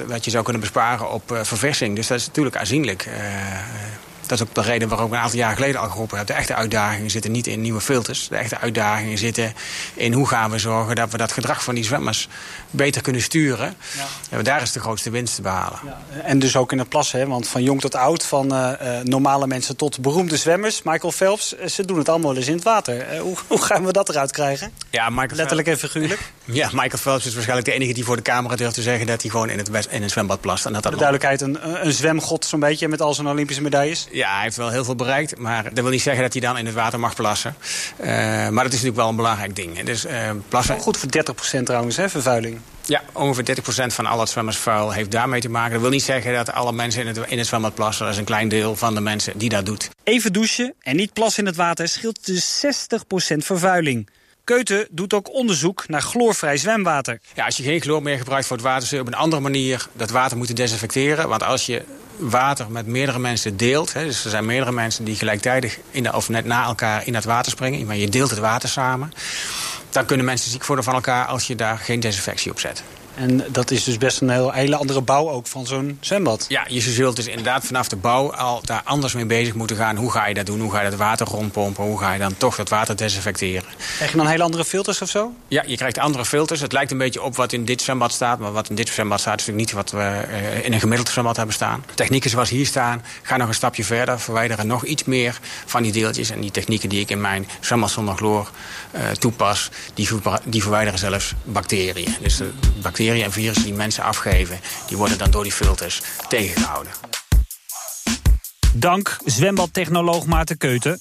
dat 0.07 0.25
je 0.25 0.31
zou 0.31 0.43
kunnen 0.43 0.61
besparen 0.61 1.11
op 1.11 1.31
uh, 1.31 1.39
verversing. 1.43 1.95
Dus 1.95 2.07
dat 2.07 2.19
is 2.19 2.25
natuurlijk 2.25 2.55
aanzienlijk. 2.55 3.05
Uh, 3.05 3.13
Dat 4.31 4.39
is 4.39 4.47
ook 4.47 4.55
de 4.55 4.61
reden 4.61 4.87
waarom 4.87 5.07
ik 5.07 5.13
een 5.13 5.19
aantal 5.19 5.39
jaar 5.39 5.55
geleden 5.55 5.81
al 5.81 5.89
geroepen 5.89 6.17
heb. 6.17 6.27
De 6.27 6.33
echte 6.33 6.55
uitdagingen 6.55 7.09
zitten 7.09 7.31
niet 7.31 7.47
in 7.47 7.61
nieuwe 7.61 7.81
filters. 7.81 8.27
De 8.27 8.35
echte 8.35 8.57
uitdagingen 8.57 9.17
zitten 9.17 9.53
in 9.93 10.13
hoe 10.13 10.27
gaan 10.27 10.51
we 10.51 10.57
zorgen 10.57 10.95
dat 10.95 11.11
we 11.11 11.17
dat 11.17 11.31
gedrag 11.31 11.63
van 11.63 11.75
die 11.75 11.83
zwemmers 11.83 12.27
beter 12.71 13.01
kunnen 13.01 13.21
sturen. 13.21 13.75
Ja. 13.97 14.37
En 14.37 14.43
daar 14.43 14.61
is 14.61 14.71
de 14.71 14.79
grootste 14.79 15.09
winst 15.09 15.35
te 15.35 15.41
behalen. 15.41 15.79
Ja. 15.85 16.21
En 16.23 16.39
dus 16.39 16.55
ook 16.55 16.71
in 16.71 16.79
het 16.79 16.89
plassen, 16.89 17.19
hè? 17.19 17.27
want 17.27 17.47
van 17.47 17.63
jong 17.63 17.81
tot 17.81 17.95
oud, 17.95 18.25
van 18.25 18.53
uh, 18.53 18.71
normale 19.03 19.47
mensen 19.47 19.75
tot 19.75 19.99
beroemde 19.99 20.37
zwemmers. 20.37 20.81
Michael 20.83 21.11
Phelps, 21.11 21.55
ze 21.65 21.85
doen 21.85 21.97
het 21.97 22.09
allemaal 22.09 22.35
eens 22.35 22.47
in 22.47 22.55
het 22.55 22.63
water. 22.63 23.19
hoe, 23.19 23.37
hoe, 23.47 23.61
gaan 23.61 23.85
we 23.85 23.91
dat 23.91 24.09
eruit 24.09 24.31
krijgen? 24.31 24.71
Ja, 24.89 25.09
Michael 25.09 25.35
Letterlijk 25.35 25.67
en 25.67 25.77
figuurlijk? 25.77 26.19
Ja, 26.45 26.69
Michael 26.71 26.97
Phelps 26.97 27.25
is 27.25 27.33
waarschijnlijk 27.33 27.67
de 27.67 27.73
enige 27.73 27.93
die 27.93 28.03
voor 28.03 28.15
de 28.15 28.21
camera 28.21 28.55
durft 28.55 28.75
te 28.75 28.81
zeggen... 28.81 29.07
dat 29.07 29.21
hij 29.21 29.31
gewoon 29.31 29.49
in 29.49 29.57
het, 29.57 29.87
in 29.89 30.01
het 30.01 30.11
zwembad 30.11 30.41
plast. 30.41 30.65
En 30.65 30.73
dat 30.73 30.83
dat 30.83 30.91
de 30.91 30.97
duidelijkheid, 30.97 31.41
een, 31.41 31.85
een 31.85 31.93
zwemgod 31.93 32.45
zo'n 32.45 32.59
beetje 32.59 32.87
met 32.87 33.01
al 33.01 33.13
zijn 33.13 33.27
Olympische 33.27 33.61
medailles? 33.61 34.07
Ja, 34.11 34.33
hij 34.33 34.43
heeft 34.43 34.55
wel 34.55 34.69
heel 34.69 34.83
veel 34.83 34.95
bereikt. 34.95 35.37
Maar 35.37 35.63
dat 35.63 35.83
wil 35.83 35.89
niet 35.89 36.01
zeggen 36.01 36.23
dat 36.23 36.31
hij 36.33 36.41
dan 36.41 36.57
in 36.57 36.65
het 36.65 36.75
water 36.75 36.99
mag 36.99 37.15
plassen. 37.15 37.55
Uh, 37.99 38.07
maar 38.07 38.51
dat 38.51 38.65
is 38.65 38.71
natuurlijk 38.71 38.95
wel 38.95 39.09
een 39.09 39.15
belangrijk 39.15 39.55
ding. 39.55 39.83
Dus 39.83 40.05
uh, 40.05 40.29
plassen... 40.47 40.79
Goed 40.79 40.97
voor 40.97 41.09
30% 41.59 41.63
trouwens, 41.63 41.97
hè, 41.97 42.09
vervuiling. 42.09 42.60
Ja, 42.85 43.01
ongeveer 43.11 43.57
30% 43.61 43.63
van 43.87 44.05
al 44.05 44.19
het 44.19 44.29
zwemmersvuil 44.29 44.91
heeft 44.91 45.11
daarmee 45.11 45.41
te 45.41 45.49
maken. 45.49 45.71
Dat 45.71 45.81
wil 45.81 45.89
niet 45.89 46.03
zeggen 46.03 46.33
dat 46.33 46.51
alle 46.51 46.71
mensen 46.71 47.01
in 47.01 47.07
het, 47.07 47.17
in 47.27 47.37
het 47.37 47.47
zwembad 47.47 47.75
plassen. 47.75 48.05
Dat 48.05 48.13
is 48.13 48.19
een 48.19 48.25
klein 48.25 48.49
deel 48.49 48.75
van 48.75 48.93
de 48.95 49.01
mensen 49.01 49.37
die 49.37 49.49
dat 49.49 49.65
doet. 49.65 49.89
Even 50.03 50.33
douchen 50.33 50.73
en 50.79 50.95
niet 50.95 51.13
plassen 51.13 51.43
in 51.43 51.49
het 51.49 51.57
water 51.57 51.87
scheelt 51.87 52.25
dus 52.25 52.65
60% 52.65 52.67
vervuiling. 53.37 54.09
Keuten 54.43 54.87
doet 54.91 55.13
ook 55.13 55.33
onderzoek 55.33 55.87
naar 55.87 56.01
chloorvrij 56.01 56.57
zwemwater. 56.57 57.19
Ja, 57.33 57.45
als 57.45 57.57
je 57.57 57.63
geen 57.63 57.81
chloor 57.81 58.01
meer 58.01 58.17
gebruikt 58.17 58.47
voor 58.47 58.57
het 58.57 58.65
water... 58.65 58.87
zul 58.87 58.97
je 58.97 59.03
op 59.03 59.09
een 59.09 59.19
andere 59.19 59.41
manier 59.41 59.87
dat 59.93 60.09
water 60.09 60.37
moeten 60.37 60.55
desinfecteren. 60.55 61.29
Want 61.29 61.43
als 61.43 61.65
je 61.65 61.83
water 62.17 62.71
met 62.71 62.85
meerdere 62.85 63.19
mensen 63.19 63.57
deelt... 63.57 63.93
Hè, 63.93 64.05
dus 64.05 64.23
er 64.23 64.29
zijn 64.29 64.45
meerdere 64.45 64.71
mensen 64.71 65.03
die 65.03 65.15
gelijktijdig 65.15 65.77
in 65.91 66.03
de, 66.03 66.13
of 66.13 66.29
net 66.29 66.45
na 66.45 66.65
elkaar 66.65 67.07
in 67.07 67.15
het 67.15 67.25
water 67.25 67.51
springen... 67.51 67.85
maar 67.85 67.95
je 67.95 68.09
deelt 68.09 68.29
het 68.29 68.39
water 68.39 68.69
samen... 68.69 69.13
dan 69.93 70.05
kunnen 70.05 70.25
mensen 70.25 70.51
ziek 70.51 70.65
worden 70.65 70.85
van 70.85 70.93
elkaar 70.93 71.25
als 71.25 71.47
je 71.47 71.55
daar 71.55 71.77
geen 71.77 71.99
desinfectie 71.99 72.51
op 72.51 72.59
zet. 72.59 72.83
En 73.21 73.43
dat 73.51 73.71
is 73.71 73.83
dus 73.83 73.97
best 73.97 74.21
een 74.21 74.29
heel, 74.29 74.51
hele 74.51 74.75
andere 74.75 75.01
bouw 75.01 75.29
ook 75.29 75.47
van 75.47 75.65
zo'n 75.65 75.97
zwembad. 75.99 76.45
Ja, 76.47 76.65
je 76.67 76.81
zult 76.81 77.15
dus 77.15 77.27
inderdaad 77.27 77.65
vanaf 77.65 77.87
de 77.87 77.95
bouw 77.95 78.33
al 78.33 78.61
daar 78.65 78.81
anders 78.83 79.13
mee 79.13 79.25
bezig 79.25 79.53
moeten 79.53 79.75
gaan. 79.75 79.95
Hoe 79.95 80.11
ga 80.11 80.27
je 80.27 80.33
dat 80.33 80.45
doen? 80.45 80.59
Hoe 80.59 80.71
ga 80.71 80.81
je 80.81 80.89
dat 80.89 80.99
water 80.99 81.27
rondpompen? 81.27 81.83
Hoe 81.83 81.99
ga 81.99 82.13
je 82.13 82.19
dan 82.19 82.37
toch 82.37 82.55
dat 82.55 82.69
water 82.69 82.97
desinfecteren? 82.97 83.69
Krijg 83.95 84.11
je 84.11 84.17
dan 84.17 84.27
hele 84.27 84.43
andere 84.43 84.65
filters 84.65 85.01
of 85.01 85.09
zo? 85.09 85.33
Ja, 85.47 85.63
je 85.67 85.75
krijgt 85.75 85.97
andere 85.97 86.25
filters. 86.25 86.61
Het 86.61 86.71
lijkt 86.71 86.91
een 86.91 86.97
beetje 86.97 87.21
op 87.21 87.35
wat 87.35 87.53
in 87.53 87.65
dit 87.65 87.81
zwembad 87.81 88.11
staat. 88.11 88.39
Maar 88.39 88.51
wat 88.51 88.69
in 88.69 88.75
dit 88.75 88.89
zwembad 88.89 89.19
staat 89.19 89.39
is 89.39 89.45
natuurlijk 89.45 89.67
niet 89.67 89.83
wat 89.83 89.91
we 89.91 90.27
uh, 90.27 90.65
in 90.65 90.73
een 90.73 90.79
gemiddeld 90.79 91.09
zwembad 91.09 91.37
hebben 91.37 91.55
staan. 91.55 91.85
Technieken 91.95 92.29
zoals 92.29 92.49
hier 92.49 92.65
staan, 92.65 93.03
gaan 93.21 93.39
nog 93.39 93.47
een 93.47 93.53
stapje 93.53 93.83
verder. 93.83 94.19
Verwijderen 94.19 94.67
nog 94.67 94.85
iets 94.85 95.03
meer 95.03 95.39
van 95.65 95.83
die 95.83 95.91
deeltjes. 95.91 96.29
En 96.29 96.41
die 96.41 96.51
technieken 96.51 96.89
die 96.89 96.99
ik 96.99 97.09
in 97.09 97.21
mijn 97.21 97.47
zwembad 97.59 97.91
zonder 97.91 98.15
chloor 98.15 98.51
uh, 98.95 99.01
toepas... 99.09 99.69
Die, 99.93 100.09
die 100.43 100.61
verwijderen 100.61 100.99
zelfs 100.99 101.33
bacteriën. 101.43 102.15
Dus 102.21 102.37
de 102.37 102.51
bacteriën 102.81 103.10
en 103.19 103.31
virussen 103.31 103.63
die 103.63 103.73
mensen 103.73 104.03
afgeven... 104.03 104.59
die 104.87 104.97
worden 104.97 105.17
dan 105.17 105.31
door 105.31 105.43
die 105.43 105.51
filters 105.51 106.01
tegengehouden. 106.27 106.91
Dank 108.73 109.17
zwembadtechnoloog 109.25 110.25
Maarten 110.25 110.57
Keuten. 110.57 110.99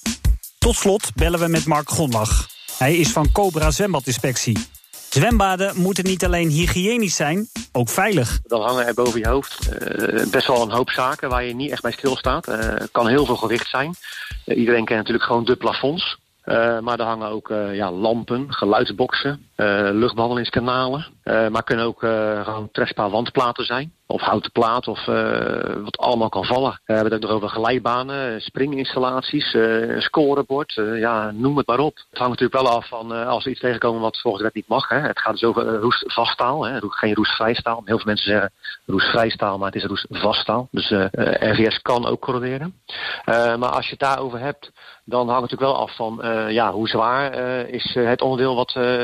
Tot 0.59 0.75
slot 0.75 1.15
bellen 1.15 1.41
we 1.41 1.49
met 1.49 1.67
Mark 1.67 1.89
Gondlach. 1.89 2.49
Hij 2.79 2.97
is 2.97 3.13
van 3.13 3.33
Cobra 3.33 3.71
Zwembadinspectie. 3.71 4.59
Zwembaden 5.11 5.77
moeten 5.77 6.05
niet 6.05 6.25
alleen 6.25 6.49
hygiënisch 6.49 7.17
zijn, 7.17 7.49
ook 7.73 7.89
veilig. 7.89 8.41
Dan 8.43 8.63
hangen 8.63 8.87
er 8.87 8.95
boven 8.95 9.21
je 9.21 9.29
hoofd 9.29 9.69
uh, 9.83 10.27
best 10.31 10.47
wel 10.47 10.63
een 10.63 10.71
hoop 10.71 10.91
zaken 10.91 11.29
waar 11.29 11.45
je 11.45 11.55
niet 11.55 11.71
echt 11.71 11.83
bij 11.83 11.93
stilstaat. 11.93 12.47
Het 12.47 12.81
uh, 12.81 12.87
kan 12.93 13.09
heel 13.09 13.25
veel 13.25 13.37
gewicht 13.37 13.69
zijn. 13.69 13.95
Uh, 14.47 14.57
iedereen 14.59 14.85
kent 14.85 14.99
natuurlijk 14.99 15.27
gewoon 15.27 15.45
de 15.45 15.57
plafonds. 15.57 16.19
Uh, 16.45 16.79
maar 16.79 16.99
er 16.99 17.07
hangen 17.07 17.29
ook 17.29 17.49
uh, 17.49 17.75
ja, 17.75 17.93
lampen, 17.93 18.53
geluidsboxen, 18.53 19.49
uh, 21.31 21.49
maar 21.49 21.63
kunnen 21.63 21.85
ook 21.85 21.99
gewoon 22.45 22.69
trespa 22.73 23.11
wandplaten 23.11 23.65
zijn. 23.65 23.93
Of 24.07 24.21
houten 24.21 24.53
plaat 24.53 24.89
of 24.89 25.05
wat 25.85 25.99
allemaal 25.99 26.29
kan 26.29 26.45
vallen. 26.45 26.81
we 26.85 26.93
hebben 26.93 27.13
het 27.13 27.23
ook 27.23 27.31
nog 27.31 27.31
over 27.31 27.49
glijbanen, 27.49 28.41
springinstallaties, 28.41 29.57
scorebord. 29.99 30.73
ja, 30.75 31.31
noem 31.31 31.57
het 31.57 31.67
maar 31.67 31.79
op. 31.79 31.97
Het 31.97 32.19
hangt 32.19 32.41
natuurlijk 32.41 32.63
wel 32.63 32.77
af 32.77 32.89
van 32.89 33.27
als 33.27 33.45
we 33.45 33.51
iets 33.51 33.61
tegenkomen 33.61 34.01
wat 34.01 34.21
volgens 34.21 34.43
de 34.43 34.49
wet 34.49 34.57
niet 34.57 34.69
mag. 34.69 34.89
Hè. 34.89 34.99
Het 34.99 35.21
gaat 35.21 35.33
dus 35.33 35.45
over 35.45 35.75
roestvaststaal, 35.75 36.61
geen 36.81 37.15
roestvrijstaal. 37.15 37.83
Heel 37.85 37.97
veel 37.97 38.07
mensen 38.07 38.31
zeggen 38.31 38.53
roestvrijstaal, 38.87 39.59
maar 39.59 39.73
het 39.73 39.83
is 39.83 39.89
roestvaststaal. 39.89 40.69
Dus 40.71 40.91
RVS 41.41 41.83
kan 41.83 42.07
ook 42.07 42.21
correleren. 42.21 42.75
maar 43.25 43.71
als 43.71 43.85
je 43.85 43.91
het 43.91 44.01
daarover 44.01 44.39
hebt, 44.39 44.71
dan 45.11 45.29
hangt 45.29 45.51
het 45.51 45.51
natuurlijk 45.51 45.79
wel 45.79 45.87
af 45.87 45.97
van 45.97 46.21
uh, 46.25 46.51
ja, 46.51 46.73
hoe 46.73 46.89
zwaar 46.89 47.39
uh, 47.39 47.73
is 47.73 47.95
het 47.95 48.23
onderdeel 48.23 48.55
wat 48.55 48.75
uh, 48.75 49.03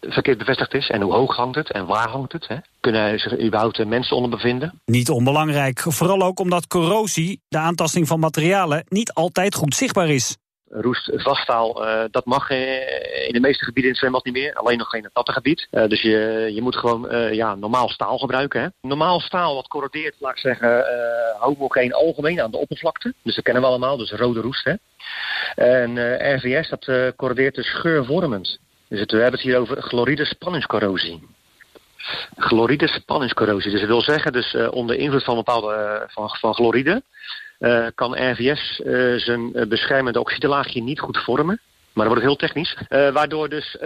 verkeerd 0.00 0.38
bevestigd 0.38 0.74
is. 0.74 0.90
En 0.90 1.00
hoe 1.00 1.12
hoog 1.12 1.36
hangt 1.36 1.56
het 1.56 1.72
en 1.72 1.86
waar 1.86 2.08
hangt 2.08 2.32
het. 2.32 2.48
Hè? 2.48 2.56
Kunnen 2.80 3.18
zich 3.18 3.40
überhaupt 3.40 3.84
mensen 3.84 4.16
onder 4.16 4.30
bevinden? 4.30 4.80
Niet 4.84 5.10
onbelangrijk. 5.10 5.80
Vooral 5.80 6.22
ook 6.22 6.40
omdat 6.40 6.66
corrosie, 6.66 7.40
de 7.48 7.58
aantasting 7.58 8.06
van 8.06 8.20
materialen, 8.20 8.84
niet 8.88 9.12
altijd 9.12 9.54
goed 9.54 9.74
zichtbaar 9.74 10.08
is. 10.08 10.36
Roest 10.70 11.10
vaststaal, 11.14 11.86
uh, 11.86 12.04
dat 12.10 12.24
mag 12.24 12.50
uh, 12.50 13.26
in 13.26 13.32
de 13.32 13.40
meeste 13.40 13.64
gebieden 13.64 13.82
in 13.82 13.88
het 13.88 13.98
zwembad 13.98 14.24
niet 14.24 14.34
meer. 14.34 14.54
Alleen 14.54 14.78
nog 14.78 14.88
geen 14.88 15.04
het 15.04 15.14
natte 15.14 15.32
gebied. 15.32 15.68
Uh, 15.70 15.86
dus 15.86 16.02
je, 16.02 16.50
je 16.54 16.62
moet 16.62 16.76
gewoon 16.76 17.32
ja, 17.34 17.54
normaal 17.54 17.88
staal 17.88 18.18
gebruiken. 18.18 18.60
Hè? 18.60 18.68
Normaal 18.80 19.20
staal 19.20 19.54
wat 19.54 19.68
corrodeert, 19.68 20.14
laat 20.18 20.32
ik 20.32 20.38
zeggen, 20.38 20.84
homogeen 21.38 21.92
algemeen 21.92 22.40
aan 22.40 22.50
de 22.50 22.56
oppervlakte. 22.56 23.14
Dus 23.22 23.34
dat 23.34 23.44
kennen 23.44 23.62
we 23.62 23.68
allemaal, 23.68 23.96
dus 23.96 24.10
rode 24.10 24.40
roest. 24.40 24.64
Hè? 24.64 24.74
En 25.54 26.16
RVS, 26.36 26.68
dat 26.68 27.14
corrodeert 27.16 27.54
dus 27.54 27.70
geurvormend. 27.74 28.58
Dus 28.88 29.00
het, 29.00 29.10
we 29.10 29.16
hebben 29.16 29.40
het 29.40 29.48
hier 29.48 29.58
over 29.58 29.82
chloride 29.82 30.24
spanningscorrosie. 30.24 31.22
Chloride 32.36 32.88
spanningscorrosie. 32.88 33.70
Dus 33.70 33.80
dat 33.80 33.88
wil 33.88 34.02
zeggen, 34.02 34.32
dus 34.32 34.54
uh, 34.54 34.72
onder 34.72 34.96
invloed 34.96 35.24
van 35.24 35.34
bepaalde 35.34 36.04
van, 36.08 36.28
van 36.28 36.54
chloride 36.54 37.02
kan 37.94 38.30
RVS 38.30 38.80
zijn 39.24 39.68
beschermende 39.68 40.20
oxidelaagje 40.20 40.82
niet 40.82 41.00
goed 41.00 41.18
vormen. 41.18 41.60
Maar 41.92 42.04
dan 42.04 42.14
wordt 42.14 42.22
heel 42.22 42.36
technisch. 42.36 42.76
waardoor 42.88 43.48
dus 43.48 43.76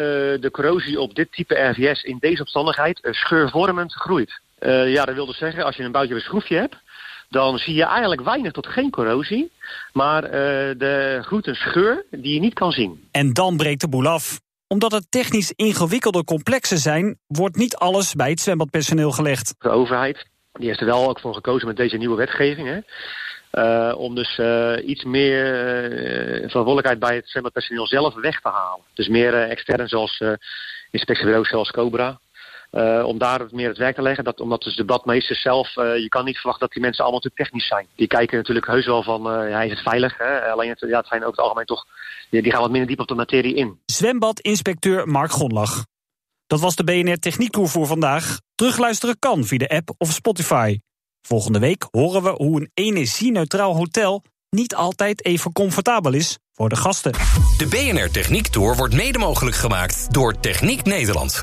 de 0.40 0.48
corrosie 0.52 1.00
op 1.00 1.14
dit 1.14 1.32
type 1.32 1.54
RVS 1.54 2.02
in 2.02 2.16
deze 2.20 2.40
omstandigheid 2.40 2.98
scheurvormend 3.02 3.92
groeit. 3.92 4.40
ja, 4.86 5.04
dat 5.04 5.14
wil 5.14 5.26
dus 5.26 5.38
zeggen, 5.38 5.64
als 5.64 5.76
je 5.76 5.82
een 5.82 5.92
boutje 5.92 6.20
schroefje 6.20 6.56
hebt, 6.56 6.76
dan 7.32 7.58
zie 7.58 7.74
je 7.74 7.84
eigenlijk 7.84 8.22
weinig 8.22 8.52
tot 8.52 8.66
geen 8.66 8.90
corrosie. 8.90 9.50
Maar 9.92 10.24
uh, 10.24 10.30
de 10.78 11.18
groeit 11.22 11.46
een 11.46 11.54
scheur 11.54 12.04
die 12.10 12.34
je 12.34 12.40
niet 12.40 12.54
kan 12.54 12.72
zien. 12.72 13.08
En 13.10 13.32
dan 13.32 13.56
breekt 13.56 13.80
de 13.80 13.88
boel 13.88 14.06
af. 14.06 14.40
Omdat 14.72 14.92
het 14.92 15.10
technisch 15.10 15.52
ingewikkelde 15.56 16.24
complexen 16.24 16.78
zijn, 16.78 17.18
wordt 17.26 17.56
niet 17.56 17.76
alles 17.76 18.14
bij 18.14 18.30
het 18.30 18.40
zwembadpersoneel 18.40 19.10
gelegd. 19.10 19.54
De 19.58 19.68
overheid 19.68 20.26
die 20.52 20.66
heeft 20.66 20.80
er 20.80 20.86
wel 20.86 21.08
ook 21.08 21.20
voor 21.20 21.34
gekozen 21.34 21.66
met 21.66 21.76
deze 21.76 21.96
nieuwe 21.96 22.16
wetgeving. 22.16 22.68
Hè? 22.68 22.80
Uh, 23.52 23.98
om 23.98 24.14
dus 24.14 24.38
uh, 24.38 24.88
iets 24.88 25.04
meer 25.04 25.44
uh, 25.92 26.48
verantwoordelijkheid 26.48 26.98
bij 26.98 27.14
het 27.14 27.28
zwembadpersoneel 27.28 27.86
zelf 27.86 28.14
weg 28.14 28.40
te 28.40 28.48
halen. 28.48 28.84
Dus 28.94 29.08
meer 29.08 29.34
extern 29.34 29.88
zoals 29.88 30.22
inspectiebureaus 30.90 31.48
zoals 31.48 31.70
Cobra. 31.70 32.20
Uh, 32.72 33.04
om 33.06 33.18
daar 33.18 33.46
meer 33.50 33.68
het 33.68 33.78
werk 33.78 33.94
te 33.94 34.02
leggen. 34.02 34.24
Dat, 34.24 34.40
omdat 34.40 34.62
dus 34.62 34.76
de 34.76 34.84
badmeesters 34.84 35.42
zelf, 35.42 35.76
uh, 35.76 35.96
je 35.98 36.08
kan 36.08 36.24
niet 36.24 36.36
verwachten 36.36 36.66
dat 36.66 36.72
die 36.72 36.82
mensen 36.82 37.04
allemaal 37.04 37.20
natuurlijk 37.22 37.50
technisch 37.50 37.68
zijn. 37.68 37.86
Die 37.94 38.06
kijken 38.06 38.36
natuurlijk 38.36 38.66
heus 38.66 38.86
wel 38.86 39.02
van, 39.02 39.40
uh, 39.40 39.50
ja, 39.50 39.62
is 39.62 39.70
het 39.70 39.82
veilig? 39.82 40.18
Hè? 40.18 40.50
Alleen 40.50 40.68
het, 40.68 40.80
ja, 40.80 40.98
het 40.98 41.06
zijn 41.06 41.20
over 41.20 41.36
het 41.36 41.40
algemeen 41.40 41.66
toch, 41.66 41.84
die, 42.30 42.42
die 42.42 42.52
gaan 42.52 42.60
wat 42.60 42.70
minder 42.70 42.88
diep 42.88 43.00
op 43.00 43.08
de 43.08 43.14
materie 43.14 43.54
in. 43.54 43.78
Zwembadinspecteur 43.86 45.08
Mark 45.08 45.30
Gonlach. 45.30 45.84
Dat 46.46 46.60
was 46.60 46.76
de 46.76 46.84
BNR 46.84 47.18
Techniektour 47.18 47.68
voor 47.68 47.86
vandaag. 47.86 48.40
Terugluisteren 48.54 49.18
kan 49.18 49.44
via 49.44 49.58
de 49.58 49.68
app 49.68 49.94
of 49.98 50.10
Spotify. 50.10 50.78
Volgende 51.22 51.58
week 51.58 51.86
horen 51.90 52.22
we 52.22 52.30
hoe 52.30 52.60
een 52.60 52.70
energie-neutraal 52.74 53.76
hotel 53.76 54.22
niet 54.50 54.74
altijd 54.74 55.24
even 55.24 55.52
comfortabel 55.52 56.12
is 56.12 56.38
voor 56.52 56.68
de 56.68 56.76
gasten. 56.76 57.12
De 57.56 57.66
BNR 57.68 58.10
Techniek 58.10 58.46
Tour 58.46 58.76
wordt 58.76 58.94
mede 58.94 59.18
mogelijk 59.18 59.56
gemaakt 59.56 60.14
door 60.14 60.40
Techniek 60.40 60.84
Nederland. 60.84 61.42